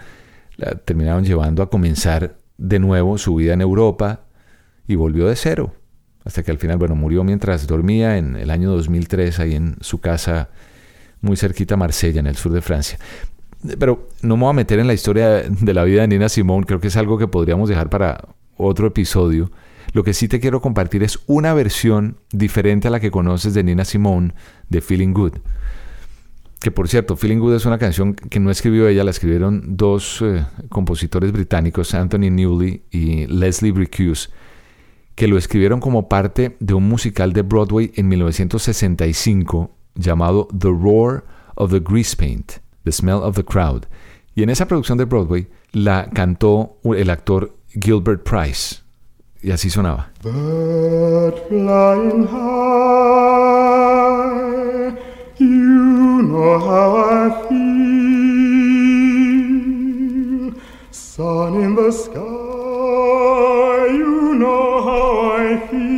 la 0.58 0.76
terminaron 0.76 1.24
llevando 1.24 1.64
a 1.64 1.70
comenzar 1.70 2.38
de 2.58 2.80
nuevo 2.80 3.18
su 3.18 3.36
vida 3.36 3.54
en 3.54 3.62
Europa 3.62 4.22
y 4.88 4.96
volvió 4.96 5.28
de 5.28 5.36
cero. 5.36 5.74
Hasta 6.26 6.44
que 6.44 6.52
al 6.52 6.58
final, 6.58 6.78
bueno, 6.78 6.96
murió 6.96 7.24
mientras 7.24 7.66
dormía 7.66 8.18
en 8.18 8.36
el 8.36 8.50
año 8.50 8.70
2003 8.72 9.40
ahí 9.40 9.56
en 9.56 9.78
su 9.82 10.00
casa 10.00 10.50
muy 11.22 11.38
cerquita 11.38 11.76
a 11.76 11.78
Marsella, 11.78 12.20
en 12.20 12.28
el 12.28 12.36
sur 12.36 12.52
de 12.52 12.62
Francia. 12.62 12.98
Pero 13.78 14.10
no 14.22 14.38
me 14.38 14.44
voy 14.44 14.52
a 14.52 14.54
meter 14.54 14.80
en 14.80 14.88
la 14.88 14.94
historia 14.94 15.30
de 15.42 15.74
la 15.74 15.84
vida 15.84 16.02
de 16.02 16.08
Nina 16.08 16.30
Simone, 16.30 16.66
creo 16.66 16.80
que 16.80 16.88
es 16.88 16.98
algo 16.98 17.18
que 17.18 17.28
podríamos 17.28 17.70
dejar 17.70 17.90
para 17.90 18.30
otro 18.58 18.88
episodio. 18.88 19.52
Lo 19.92 20.04
que 20.04 20.14
sí 20.14 20.28
te 20.28 20.40
quiero 20.40 20.62
compartir 20.62 21.04
es 21.04 21.20
una 21.26 21.54
versión 21.54 22.18
diferente 22.32 22.88
a 22.88 22.92
la 22.92 23.00
que 23.00 23.12
conoces 23.12 23.54
de 23.54 23.64
Nina 23.64 23.86
Simone, 23.86 24.34
de 24.70 24.82
Feeling 24.82 25.14
Good. 25.14 25.34
Que 26.60 26.72
por 26.72 26.90
cierto, 26.90 27.16
Feeling 27.16 27.40
Good 27.40 27.56
es 27.56 27.66
una 27.66 27.78
canción 27.78 28.14
que 28.14 28.40
no 28.40 28.52
escribió 28.52 28.88
ella, 28.88 29.06
la 29.06 29.12
escribieron 29.12 29.78
dos 29.78 30.22
eh, 30.22 30.46
compositores 30.68 31.32
británicos, 31.32 31.94
Anthony 31.94 32.30
Newley 32.30 32.84
y 32.92 33.28
Leslie 33.28 33.72
Bricusse, 33.72 34.30
que 35.16 35.28
lo 35.28 35.38
escribieron 35.38 35.80
como 35.80 36.10
parte 36.10 36.58
de 36.60 36.74
un 36.74 36.88
musical 36.88 37.32
de 37.32 37.44
Broadway 37.44 37.92
en 37.96 38.10
1965 38.10 39.72
llamado 39.96 40.50
The 40.58 40.68
Roar 40.68 41.24
of 41.56 41.72
the 41.72 41.80
Grease 41.80 42.16
Paint, 42.16 42.54
The 42.84 42.92
Smell 42.92 43.22
of 43.22 43.36
the 43.36 43.46
Crowd. 43.46 43.86
Y 44.36 44.44
en 44.44 44.50
esa 44.50 44.68
producción 44.68 44.98
de 44.98 45.06
Broadway 45.06 45.48
la 45.72 46.10
cantó 46.14 46.78
el 46.84 47.10
actor 47.10 47.56
Gilbert 47.70 48.24
Price. 48.24 48.78
Y 49.42 49.52
así 49.52 49.70
sonaba. 49.70 50.12
Know 56.30 56.60
how 56.60 56.90
I 56.98 57.30
feel. 57.48 57.70
Sun 60.92 61.54
in 61.64 61.76
the 61.76 61.92
sky, 61.92 62.22
you 64.02 64.36
know 64.36 64.82
how 64.88 65.32
I 65.32 65.58
feel. 65.70 65.90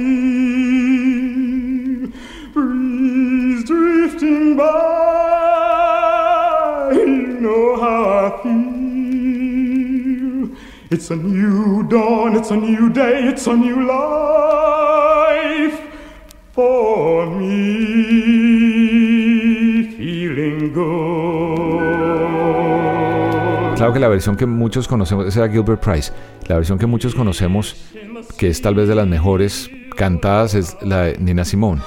Breeze 2.54 3.64
drifting 3.66 4.56
by, 4.56 4.64
you 6.94 7.40
know 7.46 7.76
how 7.84 8.04
I 8.26 8.30
feel. 8.44 8.52
It's 10.90 11.10
a 11.12 11.16
new 11.16 11.84
dawn, 11.84 12.36
it's 12.38 12.52
a 12.52 12.56
new 12.56 12.90
day, 12.90 13.24
it's 13.28 13.48
a 13.48 13.56
new 13.56 13.86
life 13.86 15.80
for 16.54 17.26
me. 17.30 17.71
Claro 23.82 23.94
que 23.94 24.00
la 24.00 24.10
versión 24.10 24.38
que 24.38 24.46
muchos 24.46 24.88
conocemos, 24.88 25.26
esa 25.26 25.44
era 25.44 25.52
Gilbert 25.52 25.82
Price, 25.84 26.14
la 26.46 26.54
versión 26.54 26.78
que 26.78 26.86
muchos 26.86 27.16
conocemos, 27.16 27.76
que 28.38 28.48
es 28.48 28.62
tal 28.62 28.76
vez 28.76 28.88
de 28.88 28.94
las 28.94 29.08
mejores 29.08 29.72
cantadas, 29.98 30.54
es 30.54 30.78
la 30.82 31.02
de 31.02 31.18
Nina 31.18 31.44
Simone. 31.44 31.82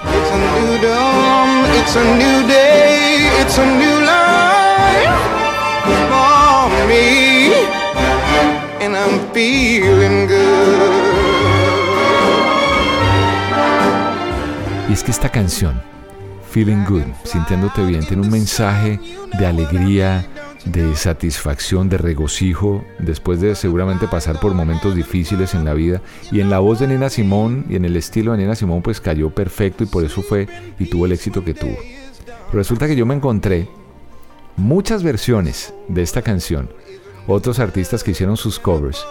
Y 14.88 14.92
es 14.92 15.04
que 15.04 15.12
esta 15.12 15.28
canción, 15.28 15.80
Feeling 16.50 16.84
Good, 16.88 17.04
sintiéndote 17.22 17.84
bien. 17.84 18.04
Tiene 18.04 18.24
un 18.24 18.30
mensaje 18.32 18.98
de 19.38 19.46
alegría, 19.46 20.26
de 20.64 20.96
satisfacción, 20.96 21.88
de 21.88 21.98
regocijo, 21.98 22.84
después 22.98 23.40
de 23.40 23.54
seguramente 23.54 24.08
pasar 24.08 24.40
por 24.40 24.54
momentos 24.54 24.94
difíciles 24.94 25.54
en 25.54 25.64
la 25.64 25.74
vida. 25.74 26.00
Y 26.32 26.40
en 26.40 26.50
la 26.50 26.58
voz 26.58 26.78
de 26.78 26.88
Nina 26.88 27.10
Simón 27.10 27.66
y 27.68 27.76
en 27.76 27.84
el 27.84 27.96
estilo 27.96 28.32
de 28.32 28.38
Nina 28.38 28.54
Simón, 28.54 28.82
pues 28.82 29.00
cayó 29.00 29.30
perfecto 29.30 29.84
y 29.84 29.86
por 29.86 30.04
eso 30.04 30.22
fue 30.22 30.48
y 30.78 30.86
tuvo 30.86 31.06
el 31.06 31.12
éxito 31.12 31.44
que 31.44 31.54
tuvo. 31.54 31.76
resulta 32.52 32.86
que 32.86 32.96
yo 32.96 33.04
me 33.04 33.14
encontré 33.14 33.68
muchas 34.56 35.02
versiones 35.02 35.74
de 35.88 36.02
esta 36.02 36.22
canción, 36.22 36.70
otros 37.26 37.58
artistas 37.58 38.04
que 38.04 38.12
hicieron 38.12 38.36
sus 38.36 38.58
covers. 38.58 39.04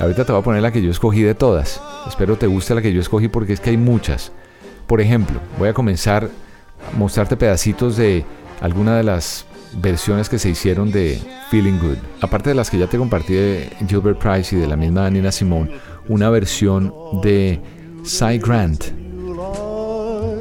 Ahorita 0.00 0.24
te 0.24 0.32
voy 0.32 0.40
a 0.40 0.44
poner 0.44 0.62
la 0.62 0.72
que 0.72 0.82
yo 0.82 0.90
escogí 0.90 1.22
de 1.22 1.34
todas. 1.34 1.80
Espero 2.08 2.36
te 2.36 2.46
guste 2.46 2.74
la 2.74 2.82
que 2.82 2.92
yo 2.92 3.00
escogí 3.00 3.28
porque 3.28 3.52
es 3.52 3.60
que 3.60 3.70
hay 3.70 3.76
muchas. 3.76 4.32
Por 4.86 5.00
ejemplo, 5.00 5.38
voy 5.58 5.68
a 5.68 5.74
comenzar 5.74 6.28
a 6.92 6.96
mostrarte 6.96 7.36
pedacitos 7.36 7.96
de 7.96 8.24
alguna 8.60 8.96
de 8.96 9.04
las 9.04 9.46
versiones 9.76 10.28
que 10.28 10.38
se 10.38 10.50
hicieron 10.50 10.90
de 10.90 11.20
Feeling 11.50 11.78
Good. 11.78 11.98
Aparte 12.20 12.50
de 12.50 12.54
las 12.54 12.70
que 12.70 12.78
ya 12.78 12.86
te 12.86 12.98
compartí 12.98 13.34
de 13.34 13.70
Gilbert 13.88 14.18
Price 14.18 14.54
y 14.54 14.58
de 14.58 14.66
la 14.66 14.76
misma 14.76 15.08
Nina 15.10 15.32
Simone, 15.32 15.70
una 16.08 16.30
versión 16.30 16.92
de 17.22 17.60
Cy 18.04 18.38
Grant. 18.38 18.86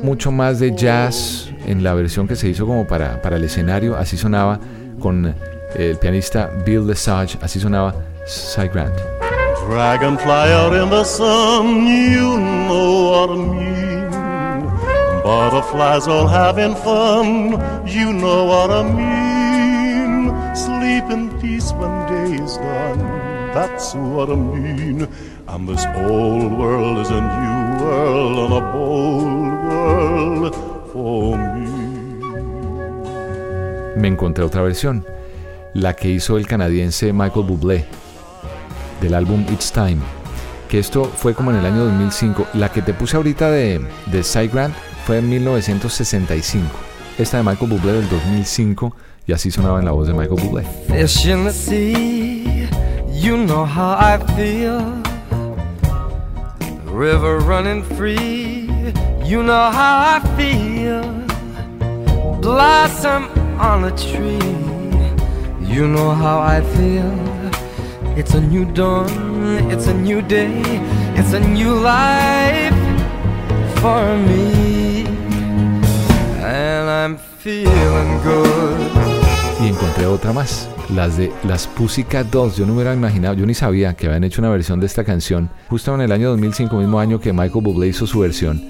Mucho 0.03 0.31
más 0.31 0.59
de 0.59 0.75
jazz 0.75 1.51
en 1.65 1.83
la 1.83 1.93
versión 1.93 2.27
que 2.27 2.35
se 2.35 2.49
hizo 2.49 2.65
como 2.65 2.87
para, 2.87 3.21
para 3.21 3.37
el 3.37 3.43
escenario, 3.43 3.95
así 3.95 4.17
sonaba 4.17 4.59
con 4.99 5.35
el 5.75 5.97
pianista 5.97 6.49
Bill 6.65 6.87
Lesage, 6.87 7.37
así 7.41 7.59
sonaba 7.59 7.93
Cy 8.25 8.67
Grant. 8.67 8.95
Dragonfly 9.67 10.51
out 10.53 10.73
in 10.73 10.89
the 10.89 11.03
sun, 11.03 11.85
you 11.87 12.37
know 12.39 13.27
what. 13.27 13.90
Butterflies 15.23 16.07
all 16.07 16.27
having 16.27 16.73
fun, 16.73 17.51
you 17.85 18.11
know 18.11 18.45
what 18.45 18.71
I 18.71 18.81
mean. 18.81 20.33
Sleep 20.55 21.11
in 21.11 21.29
peace 21.39 21.71
when 21.73 21.91
day 22.07 22.43
is 22.43 22.57
done, 22.57 22.99
that's 23.53 23.93
what 23.93 24.31
I 24.31 24.35
mean. 24.35 25.07
And 25.47 25.69
this 25.69 25.85
old 25.95 26.57
world 26.57 26.97
is 26.97 27.11
a 27.11 27.21
new 27.21 27.85
world 27.85 28.37
and 28.39 28.53
a 28.53 28.61
bold 28.71 29.53
world 29.69 30.55
for 30.91 31.37
me. 31.37 31.69
Me 33.95 34.07
encontré 34.07 34.43
otra 34.43 34.63
versión, 34.63 35.05
la 35.75 35.93
que 35.95 36.09
hizo 36.09 36.37
el 36.37 36.47
canadiense 36.47 37.13
Michael 37.13 37.45
Bublé, 37.45 37.85
del 39.01 39.13
álbum 39.13 39.45
It's 39.51 39.71
Time. 39.71 39.99
Que 40.67 40.79
esto 40.79 41.05
fue 41.05 41.35
como 41.35 41.51
en 41.51 41.57
el 41.57 41.65
año 41.65 41.83
2005. 41.85 42.47
La 42.53 42.69
que 42.69 42.81
te 42.81 42.95
puse 42.95 43.17
ahorita 43.17 43.51
de, 43.51 43.85
de 44.07 44.23
Cy 44.23 44.47
Grant 44.47 44.73
fue 45.05 45.17
en 45.17 45.29
1965. 45.29 46.65
Esta 47.17 47.37
de 47.37 47.43
Michael 47.43 47.71
Bublé 47.71 47.93
del 47.93 48.09
2005 48.09 48.95
y 49.27 49.33
así 49.33 49.51
sonaba 49.51 49.79
en 49.79 49.85
la 49.85 49.91
voz 49.91 50.07
de 50.07 50.13
Michael 50.13 50.41
Bublé. 50.41 50.63
Fish 50.87 51.27
in 51.27 51.45
the 51.45 51.51
sea, 51.51 52.69
you 53.11 53.35
know 53.37 53.65
how 53.65 53.97
I 53.99 54.17
feel. 54.35 55.01
River 56.85 57.39
running 57.39 57.83
free, 57.83 58.67
you 59.23 59.41
know 59.43 59.71
how 59.71 60.17
I 60.17 60.21
feel. 60.37 61.01
Blossom 62.41 63.29
on 63.59 63.85
a 63.85 63.91
tree, 63.91 64.39
you 65.61 65.87
know 65.87 66.11
how 66.13 66.41
I 66.41 66.61
feel. 66.75 67.11
It's 68.17 68.33
a 68.33 68.41
new 68.41 68.65
dawn, 68.65 69.71
it's 69.71 69.87
a 69.87 69.93
new 69.93 70.21
day, 70.21 70.61
it's 71.15 71.33
a 71.33 71.39
new 71.39 71.73
life 71.73 72.75
for 73.79 74.17
me. 74.17 74.70
I'm 77.01 77.17
feeling 77.17 78.19
good. 78.23 78.79
Y 79.59 79.69
encontré 79.69 80.05
otra 80.05 80.31
más, 80.33 80.69
las 80.93 81.17
de 81.17 81.31
las 81.43 81.65
Pussycat 81.65 82.27
Dolls. 82.27 82.57
Yo 82.57 82.65
no 82.67 82.73
me 82.73 82.81
hubiera 82.81 82.93
imaginado, 82.93 83.33
yo 83.33 83.45
ni 83.47 83.55
sabía 83.55 83.95
que 83.95 84.05
habían 84.05 84.23
hecho 84.23 84.39
una 84.39 84.51
versión 84.51 84.79
de 84.79 84.85
esta 84.85 85.03
canción 85.03 85.49
justo 85.67 85.95
en 85.95 86.01
el 86.01 86.11
año 86.11 86.29
2005, 86.29 86.77
mismo 86.77 86.99
año 86.99 87.19
que 87.19 87.33
Michael 87.33 87.63
Bublé 87.63 87.87
hizo 87.87 88.05
su 88.05 88.19
versión. 88.19 88.61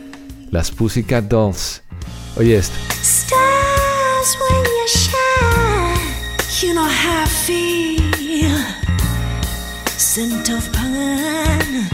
Las 0.50 0.71
Pussycat 0.71 1.25
Dolls. 1.25 1.83
Oye 2.38 2.55
esto. 2.55 2.75
Stars 3.01 4.38
when 4.39 4.63
you 4.63 4.88
shine, 4.88 6.00
you 6.61 6.73
know 6.73 6.88
how 6.88 7.23
I 7.23 7.27
feel. 7.27 8.57
Scent 9.97 10.50
of 10.50 10.71
pine, 10.71 11.89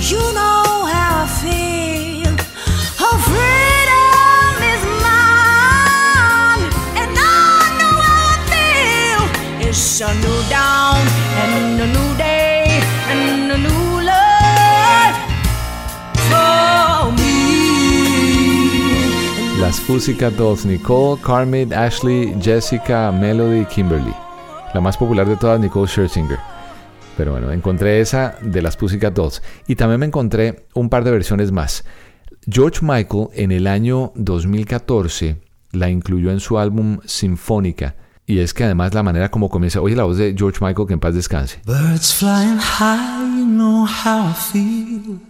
you 0.00 0.32
know 0.32 0.59
Las 19.70 19.80
Pussycat 19.82 20.32
Dolls, 20.32 20.66
Nicole, 20.66 21.22
Carmen, 21.22 21.72
Ashley, 21.72 22.34
Jessica, 22.42 23.12
Melody, 23.12 23.64
Kimberly. 23.66 24.12
La 24.74 24.80
más 24.80 24.96
popular 24.96 25.28
de 25.28 25.36
todas, 25.36 25.60
Nicole 25.60 25.86
Scherzinger. 25.86 26.40
Pero 27.16 27.30
bueno, 27.30 27.52
encontré 27.52 28.00
esa 28.00 28.34
de 28.42 28.62
las 28.62 28.76
Pussycat 28.76 29.14
Dolls. 29.14 29.40
Y 29.68 29.76
también 29.76 30.00
me 30.00 30.06
encontré 30.06 30.66
un 30.74 30.88
par 30.88 31.04
de 31.04 31.12
versiones 31.12 31.52
más. 31.52 31.84
George 32.50 32.80
Michael 32.82 33.28
en 33.32 33.52
el 33.52 33.68
año 33.68 34.10
2014 34.16 35.40
la 35.70 35.88
incluyó 35.88 36.32
en 36.32 36.40
su 36.40 36.58
álbum 36.58 36.98
Sinfónica. 37.04 37.94
Y 38.26 38.40
es 38.40 38.52
que 38.52 38.64
además 38.64 38.92
la 38.92 39.04
manera 39.04 39.30
como 39.30 39.50
comienza, 39.50 39.80
oye 39.80 39.94
la 39.94 40.02
voz 40.02 40.16
de 40.16 40.34
George 40.36 40.58
Michael, 40.60 40.88
que 40.88 40.94
en 40.94 41.00
paz 41.00 41.14
descanse. 41.14 41.60
Birds 41.64 42.12
flying 42.12 42.58
high, 42.58 43.38
you 43.38 43.86
how 43.86 44.30
I 44.30 44.34
feel. 44.34 45.29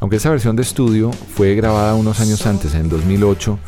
Aunque 0.00 0.16
esa 0.16 0.30
versión 0.30 0.54
de 0.54 0.62
estudio 0.62 1.10
fue 1.12 1.54
grabada 1.54 1.94
unos 1.94 2.20
años 2.20 2.46
antes, 2.46 2.74
en 2.74 2.88
2008, 2.88 3.58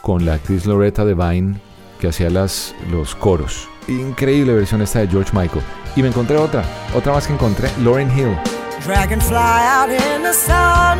con 0.00 0.24
la 0.24 0.34
actriz 0.34 0.64
Loretta 0.64 1.04
Devine, 1.04 1.60
que 2.00 2.08
hacía 2.08 2.30
las, 2.30 2.74
los 2.90 3.14
coros. 3.14 3.68
Increíble 3.88 4.54
versión 4.54 4.80
esta 4.80 5.00
de 5.00 5.08
George 5.08 5.32
Michael. 5.34 5.62
Y 5.94 6.02
me 6.02 6.08
encontré 6.08 6.36
otra, 6.38 6.64
otra 6.94 7.12
más 7.12 7.26
que 7.26 7.34
encontré, 7.34 7.70
Lauren 7.82 8.10
Hill. 8.16 8.36
Dragonfly 8.86 9.36
out 9.36 9.90
in 9.90 10.22
the 10.22 10.32
sun, 10.32 10.98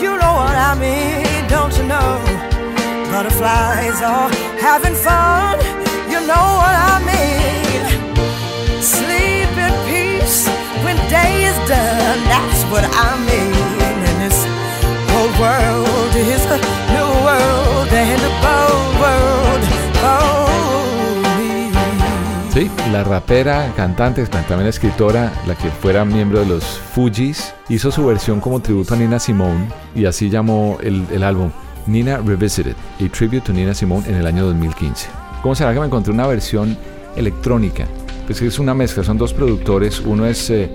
you 0.00 0.16
know 0.16 0.34
what 0.34 0.56
I 0.56 0.74
mean, 0.78 1.48
don't 1.48 1.72
you 1.76 1.84
know? 1.84 2.18
Butterflies 3.12 4.02
are 4.02 4.28
having 4.60 4.94
fun, 4.94 5.58
you 6.10 6.20
know 6.26 6.58
what 6.58 6.74
I 6.74 6.98
mean. 7.06 8.82
Sleep 8.82 9.50
in 9.56 9.72
peace 9.86 10.48
when 10.82 10.96
day 11.08 11.44
is 11.44 11.56
done, 11.68 12.24
that's 12.24 12.64
what 12.72 12.84
I 12.84 13.16
mean. 13.26 13.53
Sí, 22.52 22.70
la 22.92 23.02
rapera, 23.04 23.72
cantante, 23.76 24.24
también 24.26 24.66
escritora, 24.66 25.32
la 25.46 25.54
que 25.54 25.68
fuera 25.70 26.04
miembro 26.04 26.40
de 26.40 26.46
los 26.46 26.64
Fugees, 26.64 27.54
hizo 27.68 27.90
su 27.90 28.06
versión 28.06 28.40
como 28.40 28.60
tributo 28.60 28.94
a 28.94 28.96
Nina 28.96 29.18
Simone 29.18 29.68
y 29.94 30.04
así 30.06 30.30
llamó 30.30 30.78
el, 30.80 31.04
el 31.12 31.22
álbum 31.22 31.50
Nina 31.86 32.18
Revisited, 32.18 32.74
a 32.74 33.08
tribute 33.12 33.40
to 33.42 33.52
Nina 33.52 33.74
Simone 33.74 34.08
en 34.08 34.14
el 34.16 34.26
año 34.26 34.44
2015. 34.46 35.08
¿Cómo 35.42 35.54
será 35.54 35.72
que 35.74 35.80
me 35.80 35.86
encontré 35.86 36.12
una 36.12 36.26
versión 36.26 36.76
electrónica? 37.16 37.86
Pues 38.26 38.40
es 38.40 38.58
una 38.58 38.74
mezcla, 38.74 39.04
son 39.04 39.18
dos 39.18 39.34
productores, 39.34 40.00
uno 40.00 40.26
es 40.26 40.48
eh, 40.50 40.70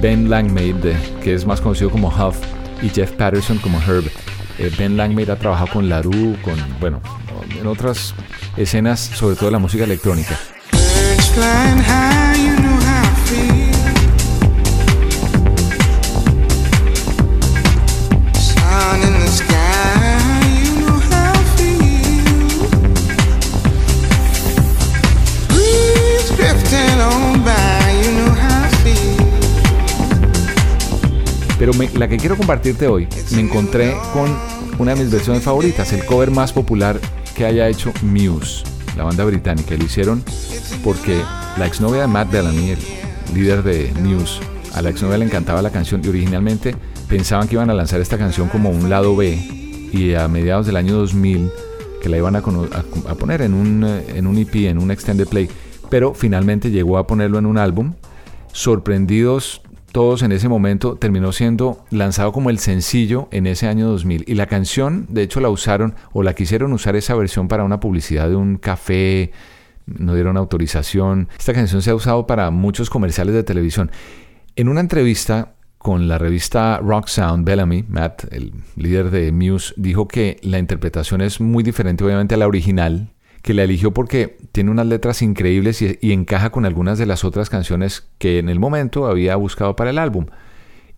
Ben 0.00 0.30
Langmaid, 0.30 0.76
que 1.22 1.34
es 1.34 1.44
más 1.46 1.60
conocido 1.60 1.90
como 1.90 2.08
Huff, 2.08 2.36
y 2.82 2.88
Jeff 2.88 3.12
Patterson 3.12 3.58
como 3.58 3.80
Herb. 3.80 4.04
Eh, 4.58 4.70
ben 4.78 4.96
Langmaid 4.96 5.30
ha 5.30 5.36
trabajado 5.36 5.72
con 5.72 5.88
LaRue, 5.88 6.36
con, 6.42 6.54
bueno, 6.80 7.00
en 7.58 7.66
otras 7.66 8.14
escenas, 8.56 9.00
sobre 9.00 9.36
todo 9.36 9.50
la 9.50 9.58
música 9.58 9.84
electrónica. 9.84 10.38
La 31.96 32.08
que 32.08 32.16
quiero 32.16 32.36
compartirte 32.36 32.88
hoy, 32.88 33.08
me 33.32 33.40
encontré 33.40 33.94
con 34.12 34.28
una 34.78 34.94
de 34.94 35.02
mis 35.02 35.12
versiones 35.12 35.42
favoritas, 35.42 35.92
el 35.92 36.04
cover 36.04 36.30
más 36.30 36.52
popular 36.52 36.98
que 37.36 37.44
haya 37.44 37.68
hecho 37.68 37.92
Muse, 38.02 38.64
la 38.96 39.04
banda 39.04 39.24
británica. 39.24 39.76
Lo 39.76 39.84
hicieron 39.84 40.22
porque 40.82 41.20
la 41.56 41.66
exnovia 41.66 42.02
de 42.02 42.06
Matt 42.08 42.32
Bellamy, 42.32 42.70
el 42.70 42.78
líder 43.34 43.62
de 43.62 43.92
Muse, 44.00 44.40
a 44.74 44.82
la 44.82 44.90
exnovia 44.90 45.18
le 45.18 45.24
encantaba 45.24 45.62
la 45.62 45.70
canción 45.70 46.02
y 46.04 46.08
originalmente 46.08 46.74
pensaban 47.08 47.46
que 47.46 47.54
iban 47.54 47.70
a 47.70 47.74
lanzar 47.74 48.00
esta 48.00 48.18
canción 48.18 48.48
como 48.48 48.70
un 48.70 48.90
lado 48.90 49.14
B 49.14 49.88
y 49.92 50.14
a 50.14 50.26
mediados 50.26 50.66
del 50.66 50.76
año 50.76 50.94
2000 50.94 51.50
que 52.02 52.08
la 52.08 52.18
iban 52.18 52.36
a, 52.36 52.42
poner 52.42 53.40
en 53.40 53.54
un, 53.54 53.84
en 53.84 54.26
un 54.26 54.36
EP, 54.36 54.54
en 54.66 54.78
un 54.78 54.90
extended 54.90 55.26
play, 55.26 55.48
pero 55.88 56.12
finalmente 56.12 56.70
llegó 56.70 56.98
a 56.98 57.06
ponerlo 57.06 57.38
en 57.38 57.46
un 57.46 57.56
álbum. 57.56 57.94
Sorprendidos 58.52 59.62
todos 59.94 60.24
en 60.24 60.32
ese 60.32 60.48
momento, 60.48 60.96
terminó 60.96 61.30
siendo 61.30 61.84
lanzado 61.90 62.32
como 62.32 62.50
el 62.50 62.58
sencillo 62.58 63.28
en 63.30 63.46
ese 63.46 63.68
año 63.68 63.86
2000. 63.86 64.24
Y 64.26 64.34
la 64.34 64.46
canción, 64.46 65.06
de 65.08 65.22
hecho, 65.22 65.38
la 65.38 65.50
usaron 65.50 65.94
o 66.12 66.24
la 66.24 66.34
quisieron 66.34 66.72
usar 66.72 66.96
esa 66.96 67.14
versión 67.14 67.46
para 67.46 67.62
una 67.62 67.78
publicidad 67.78 68.28
de 68.28 68.34
un 68.34 68.56
café, 68.56 69.30
no 69.86 70.14
dieron 70.14 70.36
autorización. 70.36 71.28
Esta 71.38 71.52
canción 71.52 71.80
se 71.80 71.90
ha 71.90 71.94
usado 71.94 72.26
para 72.26 72.50
muchos 72.50 72.90
comerciales 72.90 73.36
de 73.36 73.44
televisión. 73.44 73.92
En 74.56 74.68
una 74.68 74.80
entrevista 74.80 75.54
con 75.78 76.08
la 76.08 76.18
revista 76.18 76.80
Rock 76.82 77.06
Sound, 77.06 77.46
Bellamy, 77.46 77.84
Matt, 77.88 78.24
el 78.32 78.52
líder 78.74 79.12
de 79.12 79.30
Muse, 79.30 79.74
dijo 79.76 80.08
que 80.08 80.38
la 80.42 80.58
interpretación 80.58 81.20
es 81.20 81.40
muy 81.40 81.62
diferente 81.62 82.02
obviamente 82.02 82.34
a 82.34 82.38
la 82.38 82.48
original, 82.48 83.13
que 83.44 83.52
la 83.52 83.62
eligió 83.62 83.92
porque 83.92 84.38
tiene 84.52 84.70
unas 84.70 84.86
letras 84.86 85.20
increíbles 85.20 85.82
y, 85.82 86.12
encaja 86.12 86.48
con 86.48 86.64
algunas 86.64 86.98
de 86.98 87.04
las 87.04 87.24
otras 87.24 87.50
canciones 87.50 88.08
que 88.16 88.38
en 88.38 88.48
el 88.48 88.58
momento 88.58 89.06
había 89.06 89.36
buscado 89.36 89.76
para 89.76 89.90
el 89.90 89.98
álbum. 89.98 90.26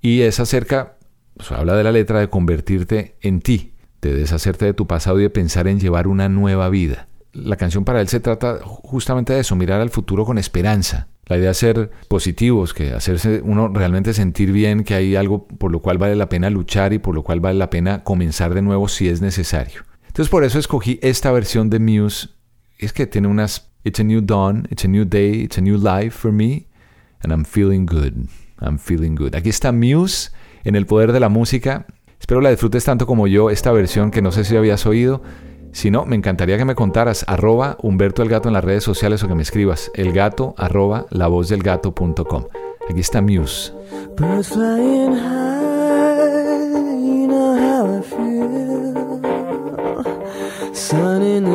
Y 0.00 0.20
es 0.20 0.38
acerca, 0.38 0.96
pues, 1.36 1.50
habla 1.50 1.74
de 1.74 1.82
la 1.82 1.90
letra 1.90 2.20
de 2.20 2.30
convertirte 2.30 3.16
en 3.20 3.40
ti, 3.40 3.72
de 4.00 4.14
deshacerte 4.14 4.64
de 4.64 4.74
tu 4.74 4.86
pasado 4.86 5.18
y 5.18 5.24
de 5.24 5.30
pensar 5.30 5.66
en 5.66 5.80
llevar 5.80 6.06
una 6.06 6.28
nueva 6.28 6.68
vida. 6.68 7.08
La 7.32 7.56
canción 7.56 7.84
para 7.84 8.00
él 8.00 8.06
se 8.06 8.20
trata 8.20 8.60
justamente 8.62 9.32
de 9.32 9.40
eso, 9.40 9.56
mirar 9.56 9.80
al 9.80 9.90
futuro 9.90 10.24
con 10.24 10.38
esperanza, 10.38 11.08
la 11.26 11.38
idea 11.38 11.48
de 11.48 11.54
ser 11.54 11.90
positivos, 12.06 12.72
que 12.74 12.92
hacerse 12.92 13.40
uno 13.42 13.66
realmente 13.74 14.14
sentir 14.14 14.52
bien, 14.52 14.84
que 14.84 14.94
hay 14.94 15.16
algo 15.16 15.48
por 15.48 15.72
lo 15.72 15.82
cual 15.82 15.98
vale 15.98 16.14
la 16.14 16.28
pena 16.28 16.48
luchar 16.48 16.92
y 16.92 17.00
por 17.00 17.16
lo 17.16 17.24
cual 17.24 17.40
vale 17.40 17.58
la 17.58 17.70
pena 17.70 18.04
comenzar 18.04 18.54
de 18.54 18.62
nuevo 18.62 18.86
si 18.86 19.08
es 19.08 19.20
necesario. 19.20 19.82
Entonces 20.06 20.30
por 20.30 20.44
eso 20.44 20.60
escogí 20.60 21.00
esta 21.02 21.32
versión 21.32 21.70
de 21.70 21.80
Muse. 21.80 22.35
Es 22.78 22.92
que 22.92 23.06
tiene 23.06 23.28
unas 23.28 23.70
It's 23.84 24.00
a 24.00 24.04
new 24.04 24.20
dawn, 24.20 24.66
it's 24.70 24.84
a 24.84 24.88
new 24.88 25.04
day, 25.04 25.42
it's 25.42 25.58
a 25.58 25.60
new 25.60 25.78
life 25.78 26.10
for 26.10 26.32
me 26.32 26.66
and 27.22 27.32
I'm 27.32 27.44
feeling 27.44 27.86
good. 27.86 28.28
I'm 28.60 28.78
feeling 28.78 29.14
good. 29.14 29.34
Aquí 29.36 29.48
está 29.48 29.70
Muse 29.70 30.30
en 30.64 30.74
el 30.74 30.86
poder 30.86 31.12
de 31.12 31.20
la 31.20 31.28
música. 31.28 31.86
Espero 32.18 32.40
la 32.40 32.50
disfrutes 32.50 32.84
tanto 32.84 33.06
como 33.06 33.28
yo 33.28 33.50
esta 33.50 33.70
versión 33.72 34.10
que 34.10 34.22
no 34.22 34.32
sé 34.32 34.44
si 34.44 34.56
habías 34.56 34.86
oído. 34.86 35.22
Si 35.72 35.90
no, 35.90 36.06
me 36.06 36.16
encantaría 36.16 36.56
que 36.56 36.64
me 36.64 36.74
contaras 36.74 37.24
arroba 37.28 37.76
Humberto 37.82 38.22
el 38.22 38.28
Gato 38.28 38.48
en 38.48 38.54
las 38.54 38.64
redes 38.64 38.82
sociales 38.82 39.22
o 39.22 39.28
que 39.28 39.34
me 39.34 39.42
escribas 39.42 39.90
el 39.94 40.12
gato 40.12 40.54
arroba 40.56 41.06
lavozdelgato.com. 41.10 42.46
Aquí 42.88 43.00
está 43.00 43.20
Muse. 43.20 43.72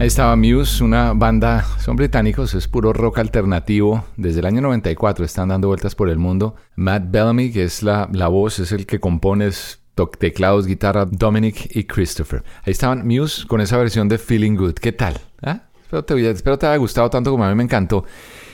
Ahí 0.00 0.06
estaba 0.06 0.34
Muse, 0.34 0.82
una 0.82 1.12
banda, 1.12 1.62
son 1.78 1.94
británicos, 1.94 2.54
es 2.54 2.66
puro 2.68 2.94
rock 2.94 3.18
alternativo. 3.18 4.02
Desde 4.16 4.40
el 4.40 4.46
año 4.46 4.62
94 4.62 5.26
están 5.26 5.50
dando 5.50 5.68
vueltas 5.68 5.94
por 5.94 6.08
el 6.08 6.16
mundo. 6.16 6.54
Matt 6.74 7.10
Bellamy, 7.10 7.52
que 7.52 7.64
es 7.64 7.82
la, 7.82 8.08
la 8.10 8.28
voz, 8.28 8.60
es 8.60 8.72
el 8.72 8.86
que 8.86 8.98
compone 8.98 9.50
teclados, 10.18 10.66
guitarra, 10.66 11.04
Dominic 11.04 11.76
y 11.76 11.84
Christopher. 11.84 12.42
Ahí 12.62 12.70
estaban 12.70 13.06
Muse 13.06 13.46
con 13.46 13.60
esa 13.60 13.76
versión 13.76 14.08
de 14.08 14.16
Feeling 14.16 14.56
Good. 14.56 14.76
¿Qué 14.76 14.92
tal? 14.92 15.20
¿Ah? 15.42 15.64
Espero 15.82 16.02
te, 16.02 16.30
espero 16.30 16.58
te 16.58 16.66
haya 16.66 16.78
gustado 16.78 17.10
tanto 17.10 17.30
como 17.30 17.44
a 17.44 17.50
mí 17.50 17.54
me 17.54 17.64
encantó. 17.64 18.06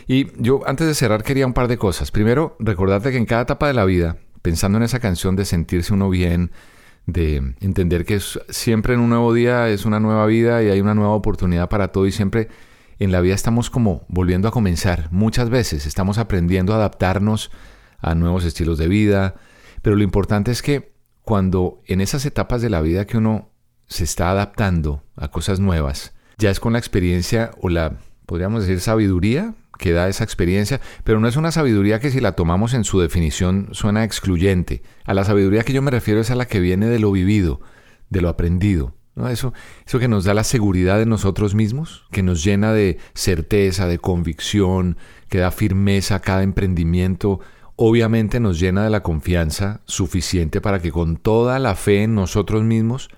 Y 0.09 0.27
yo 0.43 0.63
antes 0.67 0.89
de 0.89 0.95
cerrar 0.95 1.23
quería 1.23 1.47
un 1.47 1.53
par 1.53 1.69
de 1.69 1.79
cosas. 1.79 2.11
Primero, 2.11 2.57
recordarte 2.59 3.13
que 3.13 3.19
en 3.19 3.25
cada 3.25 3.43
etapa 3.43 3.69
de 3.69 3.75
la 3.75 3.85
vida, 3.85 4.17
pensando 4.43 4.79
en 4.79 4.83
esa 4.83 4.99
canción 4.99 5.37
de 5.37 5.45
sentirse 5.45 5.95
uno 5.95 6.11
bien, 6.11 6.51
de 7.07 7.55
entender 7.61 8.05
que 8.05 8.21
siempre 8.49 8.95
en 8.95 9.01
un 9.01 9.09
nuevo 9.09 9.33
día 9.33 9.69
es 9.69 9.85
una 9.85 10.01
nueva 10.01 10.27
vida 10.27 10.63
y 10.63 10.71
hay 10.71 10.81
una 10.81 10.95
nueva 10.95 11.13
oportunidad 11.13 11.69
para 11.69 11.89
todo 11.89 12.07
y 12.07 12.13
siempre 12.13 12.49
en 12.99 13.13
la 13.13 13.21
vida 13.21 13.35
estamos 13.35 13.71
como 13.71 14.05
volviendo 14.09 14.49
a 14.49 14.51
comenzar. 14.51 15.09
Muchas 15.13 15.49
veces 15.49 15.87
estamos 15.87 16.19
aprendiendo 16.19 16.73
a 16.73 16.77
adaptarnos 16.77 17.51
a 18.01 18.15
nuevos 18.15 18.45
estilos 18.45 18.79
de 18.79 18.89
vida, 18.89 19.37
pero 19.83 19.97
lo 19.97 20.03
importante 20.03 20.51
es 20.51 20.63
que 20.63 20.95
cuando 21.23 21.81
en 21.87 22.01
esas 22.01 22.27
etapas 22.27 22.61
de 22.61 22.71
la 22.71 22.81
vida 22.81 23.07
que 23.07 23.19
uno 23.19 23.51
se 23.87 24.05
está 24.05 24.31
adaptando 24.31 25.03
a 25.15 25.29
cosas 25.31 25.61
nuevas, 25.61 26.13
ya 26.39 26.51
es 26.51 26.61
con 26.61 26.73
la 26.73 26.79
experiencia 26.79 27.53
o 27.61 27.69
la, 27.69 27.99
podríamos 28.27 28.63
decir, 28.63 28.81
sabiduría 28.81 29.55
que 29.79 29.93
da 29.93 30.09
esa 30.09 30.25
experiencia, 30.25 30.81
pero 31.05 31.21
no 31.21 31.29
es 31.29 31.37
una 31.37 31.53
sabiduría 31.53 32.01
que 32.01 32.11
si 32.11 32.21
la 32.21 32.33
tomamos 32.33 32.75
en 32.75 32.85
su 32.85 33.01
definición 33.01 33.69
suena 33.73 34.05
excluyente. 34.05 34.83
A 35.05 35.15
la 35.15 35.25
sabiduría 35.25 35.63
que 35.63 35.73
yo 35.73 35.83
me 35.83 35.91
refiero 35.91 36.21
es 36.21 36.31
a 36.31 36.35
la 36.35 36.47
que 36.47 36.61
viene 36.61 36.87
de 36.87 36.99
lo 36.99 37.13
vivido, 37.13 37.61
de 38.11 38.21
lo 38.21 38.29
aprendido. 38.29 38.95
Eso, 39.31 39.55
eso 39.87 39.99
que 39.99 40.09
nos 40.09 40.25
da 40.25 40.35
la 40.35 40.45
seguridad 40.45 40.99
de 40.99 41.07
nosotros 41.07 41.55
mismos, 41.55 42.05
que 42.11 42.23
nos 42.23 42.45
llena 42.45 42.75
de 42.75 42.99
certeza, 43.15 43.87
de 43.87 43.99
convicción, 43.99 44.99
que 45.31 45.39
da 45.39 45.51
firmeza 45.51 46.17
a 46.17 46.21
cada 46.21 46.43
emprendimiento, 46.43 47.41
obviamente 47.77 48.41
nos 48.41 48.61
llena 48.61 48.85
de 48.85 48.91
la 48.91 49.03
confianza 49.03 49.81
suficiente 49.87 50.61
para 50.61 50.81
que 50.81 50.93
con 50.93 51.17
toda 51.17 51.59
la 51.59 51.75
fe 51.75 52.03
en 52.03 52.15
nosotros 52.15 52.63
mismos 52.63 53.09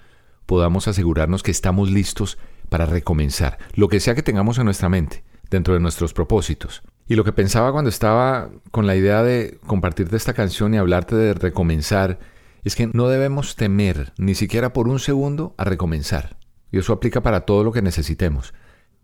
podamos 0.46 0.86
asegurarnos 0.86 1.42
que 1.42 1.50
estamos 1.50 1.90
listos 1.90 2.38
para 2.68 2.86
recomenzar, 2.86 3.58
lo 3.74 3.88
que 3.88 4.00
sea 4.00 4.14
que 4.14 4.22
tengamos 4.22 4.58
en 4.58 4.66
nuestra 4.66 4.88
mente, 4.88 5.24
dentro 5.50 5.74
de 5.74 5.80
nuestros 5.80 6.12
propósitos. 6.12 6.82
Y 7.06 7.14
lo 7.14 7.24
que 7.24 7.32
pensaba 7.32 7.72
cuando 7.72 7.88
estaba 7.88 8.50
con 8.70 8.86
la 8.86 8.94
idea 8.94 9.22
de 9.22 9.58
compartirte 9.66 10.16
esta 10.16 10.34
canción 10.34 10.74
y 10.74 10.78
hablarte 10.78 11.16
de 11.16 11.34
recomenzar, 11.34 12.18
es 12.64 12.76
que 12.76 12.88
no 12.92 13.08
debemos 13.08 13.56
temer, 13.56 14.12
ni 14.18 14.34
siquiera 14.34 14.72
por 14.72 14.88
un 14.88 14.98
segundo, 14.98 15.54
a 15.56 15.64
recomenzar. 15.64 16.36
Y 16.70 16.78
eso 16.78 16.92
aplica 16.92 17.22
para 17.22 17.42
todo 17.42 17.64
lo 17.64 17.72
que 17.72 17.80
necesitemos. 17.80 18.52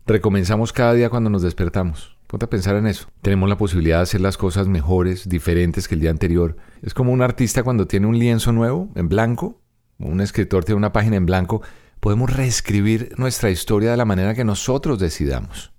Recomenzamos 0.05 0.71
cada 0.71 0.93
día 0.93 1.09
cuando 1.09 1.31
nos 1.31 1.41
despertamos. 1.41 2.15
Ponte 2.27 2.45
a 2.45 2.49
pensar 2.49 2.75
en 2.75 2.85
eso. 2.85 3.07
Tenemos 3.21 3.49
la 3.49 3.57
posibilidad 3.57 3.97
de 3.97 4.03
hacer 4.03 4.21
las 4.21 4.37
cosas 4.37 4.67
mejores, 4.67 5.27
diferentes 5.27 5.87
que 5.87 5.95
el 5.95 6.01
día 6.01 6.11
anterior. 6.11 6.57
Es 6.83 6.93
como 6.93 7.11
un 7.11 7.21
artista 7.23 7.63
cuando 7.63 7.87
tiene 7.87 8.05
un 8.05 8.19
lienzo 8.19 8.51
nuevo, 8.51 8.89
en 8.95 9.09
blanco, 9.09 9.61
un 9.97 10.21
escritor 10.21 10.63
tiene 10.63 10.77
una 10.77 10.91
página 10.91 11.15
en 11.15 11.25
blanco, 11.25 11.61
podemos 11.99 12.31
reescribir 12.31 13.13
nuestra 13.17 13.49
historia 13.49 13.91
de 13.91 13.97
la 13.97 14.05
manera 14.05 14.35
que 14.35 14.43
nosotros 14.43 14.99
decidamos. 14.99 15.74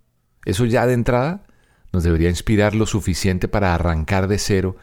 Eso 0.46 0.64
ya 0.64 0.86
de 0.86 0.94
entrada 0.94 1.42
nos 1.92 2.04
debería 2.04 2.30
inspirar 2.30 2.74
lo 2.74 2.86
suficiente 2.86 3.48
para 3.48 3.74
arrancar 3.74 4.28
de 4.28 4.38
cero 4.38 4.76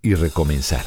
y 0.00 0.14
recomenzar. 0.14 0.84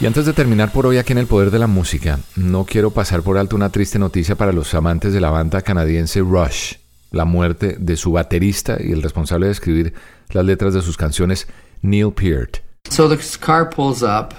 Y 0.00 0.06
antes 0.06 0.24
de 0.24 0.32
terminar 0.32 0.72
por 0.72 0.86
hoy 0.86 0.96
aquí 0.96 1.12
en 1.12 1.18
el 1.18 1.26
Poder 1.26 1.50
de 1.50 1.58
la 1.58 1.66
Música, 1.66 2.20
no 2.36 2.64
quiero 2.64 2.90
pasar 2.92 3.22
por 3.22 3.36
alto 3.36 3.54
una 3.54 3.70
triste 3.70 3.98
noticia 3.98 4.36
para 4.36 4.52
los 4.52 4.72
amantes 4.74 5.12
de 5.12 5.20
la 5.20 5.30
banda 5.30 5.60
canadiense 5.60 6.20
Rush, 6.20 6.74
la 7.10 7.24
muerte 7.24 7.76
de 7.78 7.96
su 7.96 8.12
baterista 8.12 8.78
y 8.80 8.92
el 8.92 9.02
responsable 9.02 9.46
de 9.46 9.52
escribir 9.52 9.94
las 10.30 10.44
letras 10.44 10.72
de 10.72 10.82
sus 10.82 10.96
canciones, 10.96 11.48
Neil 11.82 12.12
Peart. 12.12 12.58
So 12.88 13.08
the 13.08 13.18
car 13.40 13.68
pulls 13.68 14.02
up 14.02 14.32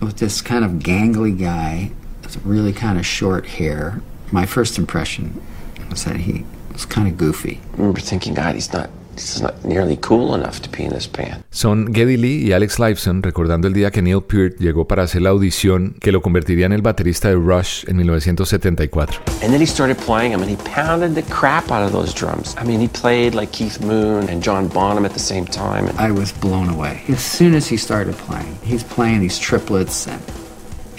with 0.00 0.14
this 0.14 0.40
kind 0.40 0.64
of 0.64 0.82
gangly 0.82 1.36
guy 1.36 1.90
with 2.36 2.44
really 2.44 2.72
kind 2.72 2.98
of 2.98 3.06
short 3.06 3.46
hair. 3.46 4.00
My 4.32 4.46
first 4.46 4.78
impression 4.78 5.40
was 5.88 6.04
that 6.04 6.16
he 6.16 6.44
was 6.72 6.84
kind 6.84 7.08
of 7.08 7.16
goofy. 7.16 7.60
I 7.72 7.76
remember 7.76 8.00
thinking, 8.00 8.34
God, 8.34 8.54
he's 8.54 8.72
not 8.72 8.90
He's 9.20 9.42
not 9.42 9.64
nearly 9.64 9.98
cool 10.00 10.34
enough 10.34 10.62
to 10.62 10.70
be 10.70 10.84
in 10.84 10.90
this 10.90 11.06
band. 11.06 11.44
Son 11.50 11.92
Geddy 11.92 12.16
Lee 12.16 12.46
y 12.46 12.52
Alex 12.52 12.78
Lifeson 12.78 13.22
recordando 13.22 13.68
el 13.68 13.74
día 13.74 13.90
que 13.90 14.00
Neil 14.00 14.22
Peart 14.22 14.58
llegó 14.58 14.86
para 14.86 15.02
hacer 15.02 15.22
la 15.22 15.30
audición 15.30 15.96
que 16.00 16.10
lo 16.10 16.22
convertiría 16.22 16.66
en 16.66 16.72
el 16.72 16.80
baterista 16.80 17.28
de 17.28 17.34
Rush 17.34 17.84
en 17.86 17.96
1974. 17.98 19.20
And 19.42 19.52
then 19.52 19.60
he 19.60 19.66
started 19.66 19.98
playing 19.98 20.32
them 20.32 20.42
and 20.42 20.50
he 20.50 20.56
pounded 20.56 21.14
the 21.14 21.22
crap 21.22 21.70
out 21.70 21.82
of 21.82 21.92
those 21.92 22.14
drums. 22.14 22.56
I 22.56 22.64
mean, 22.64 22.80
he 22.80 22.88
played 22.88 23.34
like 23.34 23.52
Keith 23.52 23.80
Moon 23.80 24.28
and 24.30 24.42
John 24.42 24.68
Bonham 24.68 25.04
at 25.04 25.12
the 25.12 25.20
same 25.20 25.44
time. 25.44 25.90
I 25.98 26.10
was 26.10 26.32
blown 26.32 26.70
away. 26.70 27.02
As 27.08 27.22
soon 27.22 27.54
as 27.54 27.68
he 27.68 27.76
started 27.76 28.14
playing, 28.16 28.56
he's 28.62 28.84
playing 28.84 29.20
these 29.20 29.38
triplets 29.38 30.06
and 30.06 30.22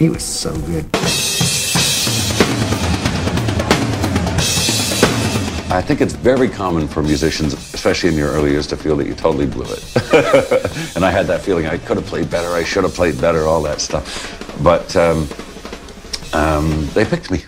He 0.02 0.10
was 0.10 0.24
so 0.24 0.52
good. 0.62 0.84
I 5.70 5.80
think 5.80 6.02
it's 6.02 6.14
very 6.14 6.50
common 6.50 6.88
for 6.88 7.04
musicians, 7.04 7.54
especially 7.54 8.10
in 8.10 8.16
your 8.16 8.32
early 8.32 8.50
years, 8.50 8.66
to 8.68 8.78
feel 8.78 8.98
that 8.98 9.06
you 9.06 9.14
totally 9.14 9.46
blew 9.46 9.68
it. 9.72 10.96
and 10.96 11.06
I 11.06 11.12
had 11.12 11.28
that 11.28 11.42
feeling 11.42 11.68
I 11.68 11.78
could 11.78 11.98
have 11.98 12.08
played 12.08 12.32
better, 12.32 12.50
I 12.50 12.64
should 12.64 12.84
have 12.84 12.96
played 12.96 13.22
better, 13.22 13.44
all 13.44 13.62
that 13.62 13.80
stuff. 13.80 14.58
But 14.64 14.96
um, 14.96 15.28
um, 16.34 16.88
they 16.96 17.06
picked 17.06 17.30
me. 17.30 17.44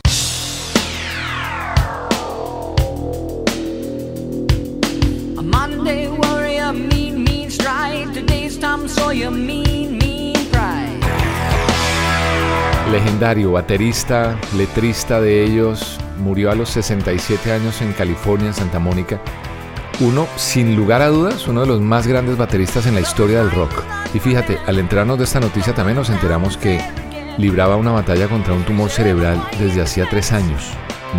Legendario 12.94 13.52
baterista, 13.52 14.38
letrista 14.56 15.20
de 15.20 15.44
ellos, 15.44 15.98
murió 16.20 16.52
a 16.52 16.56
los 16.56 16.70
67 16.70 17.52
años 17.52 17.82
en 17.82 17.92
California, 17.92 18.50
en 18.50 18.54
Santa 18.54 18.78
Mónica. 18.78 19.20
Uno, 20.00 20.28
sin 20.36 20.76
lugar 20.76 21.02
a 21.02 21.08
dudas, 21.08 21.48
uno 21.48 21.62
de 21.62 21.68
los 21.68 21.82
más 21.82 22.06
grandes 22.06 22.38
bateristas 22.38 22.86
en 22.86 22.94
la 22.94 23.02
historia 23.02 23.40
del 23.40 23.50
rock. 23.50 23.72
Y 24.14 24.20
fíjate, 24.20 24.60
al 24.68 24.78
enterarnos 24.78 25.18
de 25.18 25.24
esta 25.24 25.40
noticia 25.40 25.74
también 25.74 25.98
nos 25.98 26.12
enteramos 26.12 26.56
que 26.56 26.80
libraba 27.40 27.78
una 27.78 27.94
batalla 27.94 28.28
contra 28.28 28.54
un 28.54 28.64
tumor 28.64 28.92
cerebral 28.92 29.44
desde 29.58 29.82
hacía 29.82 30.08
tres 30.08 30.32
años. 30.32 30.70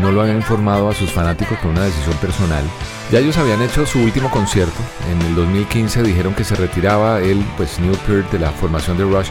No 0.00 0.12
lo 0.12 0.20
habían 0.20 0.36
informado 0.36 0.88
a 0.88 0.94
sus 0.94 1.10
fanáticos 1.10 1.58
por 1.58 1.72
una 1.72 1.82
decisión 1.82 2.16
personal. 2.18 2.62
Ya 3.10 3.18
ellos 3.18 3.36
habían 3.36 3.60
hecho 3.62 3.84
su 3.84 3.98
último 3.98 4.30
concierto. 4.30 4.78
En 5.10 5.20
el 5.26 5.34
2015 5.34 6.04
dijeron 6.04 6.34
que 6.34 6.44
se 6.44 6.54
retiraba 6.54 7.20
él, 7.20 7.44
pues 7.56 7.80
Peart, 8.06 8.30
de 8.30 8.38
la 8.38 8.50
formación 8.52 8.96
de 8.96 9.02
Rush. 9.02 9.28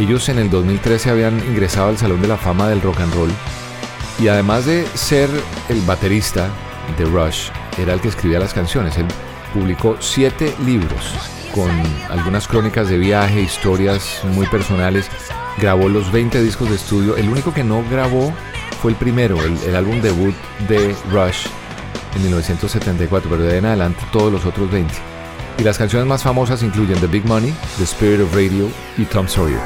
Ellos 0.00 0.30
en 0.30 0.38
el 0.38 0.48
2013 0.48 1.10
habían 1.10 1.38
ingresado 1.40 1.90
al 1.90 1.98
Salón 1.98 2.22
de 2.22 2.28
la 2.28 2.38
Fama 2.38 2.70
del 2.70 2.80
Rock 2.80 3.00
and 3.00 3.12
Roll. 3.12 3.30
Y 4.18 4.28
además 4.28 4.64
de 4.64 4.86
ser 4.94 5.28
el 5.68 5.82
baterista 5.82 6.48
de 6.96 7.04
Rush, 7.04 7.50
era 7.76 7.92
el 7.92 8.00
que 8.00 8.08
escribía 8.08 8.38
las 8.38 8.54
canciones. 8.54 8.96
Él 8.96 9.04
publicó 9.52 9.98
siete 10.00 10.54
libros 10.64 11.14
con 11.54 11.70
algunas 12.08 12.48
crónicas 12.48 12.88
de 12.88 12.96
viaje, 12.96 13.42
historias 13.42 14.22
muy 14.32 14.46
personales. 14.46 15.10
Grabó 15.58 15.90
los 15.90 16.10
20 16.10 16.42
discos 16.42 16.70
de 16.70 16.76
estudio. 16.76 17.18
El 17.18 17.28
único 17.28 17.52
que 17.52 17.62
no 17.62 17.84
grabó 17.90 18.32
fue 18.80 18.92
el 18.92 18.96
primero, 18.96 19.36
el, 19.44 19.54
el 19.64 19.76
álbum 19.76 20.00
debut 20.00 20.34
de 20.66 20.96
Rush 21.10 21.46
en 22.16 22.22
1974, 22.22 23.28
pero 23.28 23.42
de 23.42 23.52
ahí 23.52 23.58
en 23.58 23.66
adelante 23.66 24.00
todos 24.10 24.32
los 24.32 24.46
otros 24.46 24.70
20. 24.70 25.09
Y 25.60 25.62
las 25.62 25.76
canciones 25.76 26.08
más 26.08 26.22
famosas 26.22 26.62
incluyen 26.62 26.98
The 27.00 27.06
Big 27.06 27.26
Money, 27.26 27.52
The 27.76 27.84
Spirit 27.84 28.22
of 28.22 28.34
Radio 28.34 28.70
y 28.96 29.04
Tom 29.04 29.28
Sawyer. 29.28 29.60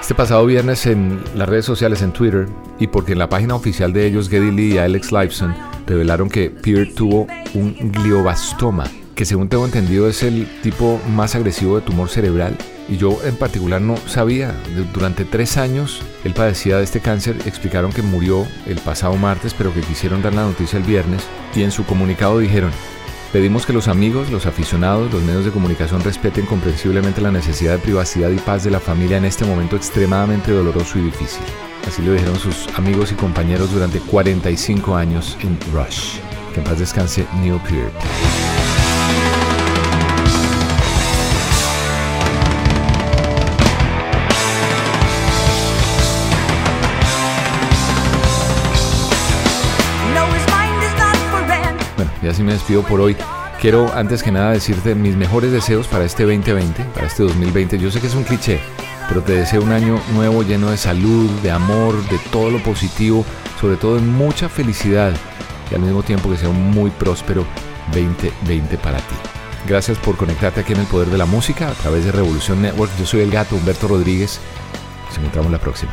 Este 0.00 0.14
pasado 0.16 0.44
viernes 0.44 0.86
en 0.86 1.22
las 1.36 1.48
redes 1.48 1.64
sociales, 1.64 2.02
en 2.02 2.12
Twitter, 2.12 2.48
y 2.80 2.88
porque 2.88 3.12
en 3.12 3.20
la 3.20 3.28
página 3.28 3.54
oficial 3.54 3.92
de 3.92 4.04
ellos, 4.04 4.28
Geddy 4.28 4.50
Lee 4.50 4.74
y 4.74 4.78
Alex 4.78 5.12
Lifeson 5.12 5.54
revelaron 5.86 6.28
que 6.28 6.50
Peart 6.50 6.94
tuvo 6.96 7.28
un 7.54 7.92
glioblastoma, 7.92 8.84
que 9.14 9.24
según 9.24 9.48
tengo 9.48 9.64
entendido 9.64 10.08
es 10.08 10.22
el 10.22 10.46
tipo 10.62 11.00
más 11.08 11.34
agresivo 11.34 11.76
de 11.76 11.82
tumor 11.82 12.08
cerebral. 12.08 12.56
Y 12.88 12.96
yo 12.96 13.18
en 13.24 13.36
particular 13.36 13.80
no 13.80 13.96
sabía, 14.06 14.54
durante 14.92 15.24
tres 15.24 15.56
años 15.56 16.02
él 16.24 16.34
padecía 16.34 16.76
de 16.76 16.84
este 16.84 17.00
cáncer, 17.00 17.36
explicaron 17.46 17.92
que 17.92 18.02
murió 18.02 18.46
el 18.66 18.78
pasado 18.78 19.16
martes, 19.16 19.54
pero 19.54 19.72
que 19.72 19.80
quisieron 19.80 20.22
dar 20.22 20.34
la 20.34 20.44
noticia 20.44 20.78
el 20.78 20.84
viernes, 20.84 21.22
y 21.54 21.62
en 21.62 21.70
su 21.70 21.84
comunicado 21.84 22.38
dijeron, 22.38 22.70
Pedimos 23.34 23.66
que 23.66 23.72
los 23.72 23.88
amigos, 23.88 24.30
los 24.30 24.46
aficionados, 24.46 25.12
los 25.12 25.24
medios 25.24 25.44
de 25.44 25.50
comunicación 25.50 26.04
respeten 26.04 26.46
comprensiblemente 26.46 27.20
la 27.20 27.32
necesidad 27.32 27.72
de 27.72 27.78
privacidad 27.80 28.30
y 28.30 28.36
paz 28.36 28.62
de 28.62 28.70
la 28.70 28.78
familia 28.78 29.16
en 29.16 29.24
este 29.24 29.44
momento 29.44 29.74
extremadamente 29.74 30.52
doloroso 30.52 31.00
y 31.00 31.02
difícil. 31.02 31.42
Así 31.84 32.00
lo 32.02 32.12
dijeron 32.12 32.38
sus 32.38 32.68
amigos 32.76 33.10
y 33.10 33.16
compañeros 33.16 33.72
durante 33.72 33.98
45 33.98 34.94
años 34.94 35.36
en 35.40 35.58
Rush. 35.72 36.18
Que 36.52 36.60
en 36.60 36.64
paz 36.64 36.78
descanse 36.78 37.26
Neil 37.40 37.60
Peart. 37.68 38.53
Así 52.34 52.42
me 52.42 52.52
despido 52.52 52.82
por 52.82 53.00
hoy. 53.00 53.16
Quiero 53.60 53.94
antes 53.94 54.22
que 54.22 54.32
nada 54.32 54.50
decirte 54.50 54.96
mis 54.96 55.14
mejores 55.16 55.52
deseos 55.52 55.86
para 55.86 56.04
este 56.04 56.24
2020, 56.24 56.82
para 56.92 57.06
este 57.06 57.22
2020. 57.22 57.78
Yo 57.78 57.92
sé 57.92 58.00
que 58.00 58.08
es 58.08 58.14
un 58.14 58.24
cliché, 58.24 58.58
pero 59.08 59.22
te 59.22 59.34
deseo 59.34 59.62
un 59.62 59.70
año 59.70 60.00
nuevo 60.14 60.42
lleno 60.42 60.70
de 60.70 60.76
salud, 60.76 61.30
de 61.42 61.52
amor, 61.52 61.94
de 62.08 62.18
todo 62.32 62.50
lo 62.50 62.60
positivo, 62.60 63.24
sobre 63.60 63.76
todo 63.76 63.94
de 63.94 64.02
mucha 64.02 64.48
felicidad 64.48 65.12
y 65.70 65.74
al 65.76 65.82
mismo 65.82 66.02
tiempo 66.02 66.28
que 66.28 66.36
sea 66.36 66.48
un 66.48 66.70
muy 66.72 66.90
próspero 66.90 67.46
2020 67.92 68.78
para 68.78 68.98
ti. 68.98 69.14
Gracias 69.68 69.96
por 69.98 70.16
conectarte 70.16 70.60
aquí 70.60 70.72
en 70.72 70.80
el 70.80 70.86
Poder 70.86 71.08
de 71.08 71.18
la 71.18 71.26
Música 71.26 71.68
a 71.68 71.74
través 71.74 72.04
de 72.04 72.10
Revolución 72.10 72.60
Network. 72.60 72.90
Yo 72.98 73.06
soy 73.06 73.20
el 73.20 73.30
gato 73.30 73.54
Humberto 73.54 73.86
Rodríguez. 73.86 74.40
Nos 75.06 75.18
encontramos 75.18 75.52
la 75.52 75.58
próxima. 75.58 75.92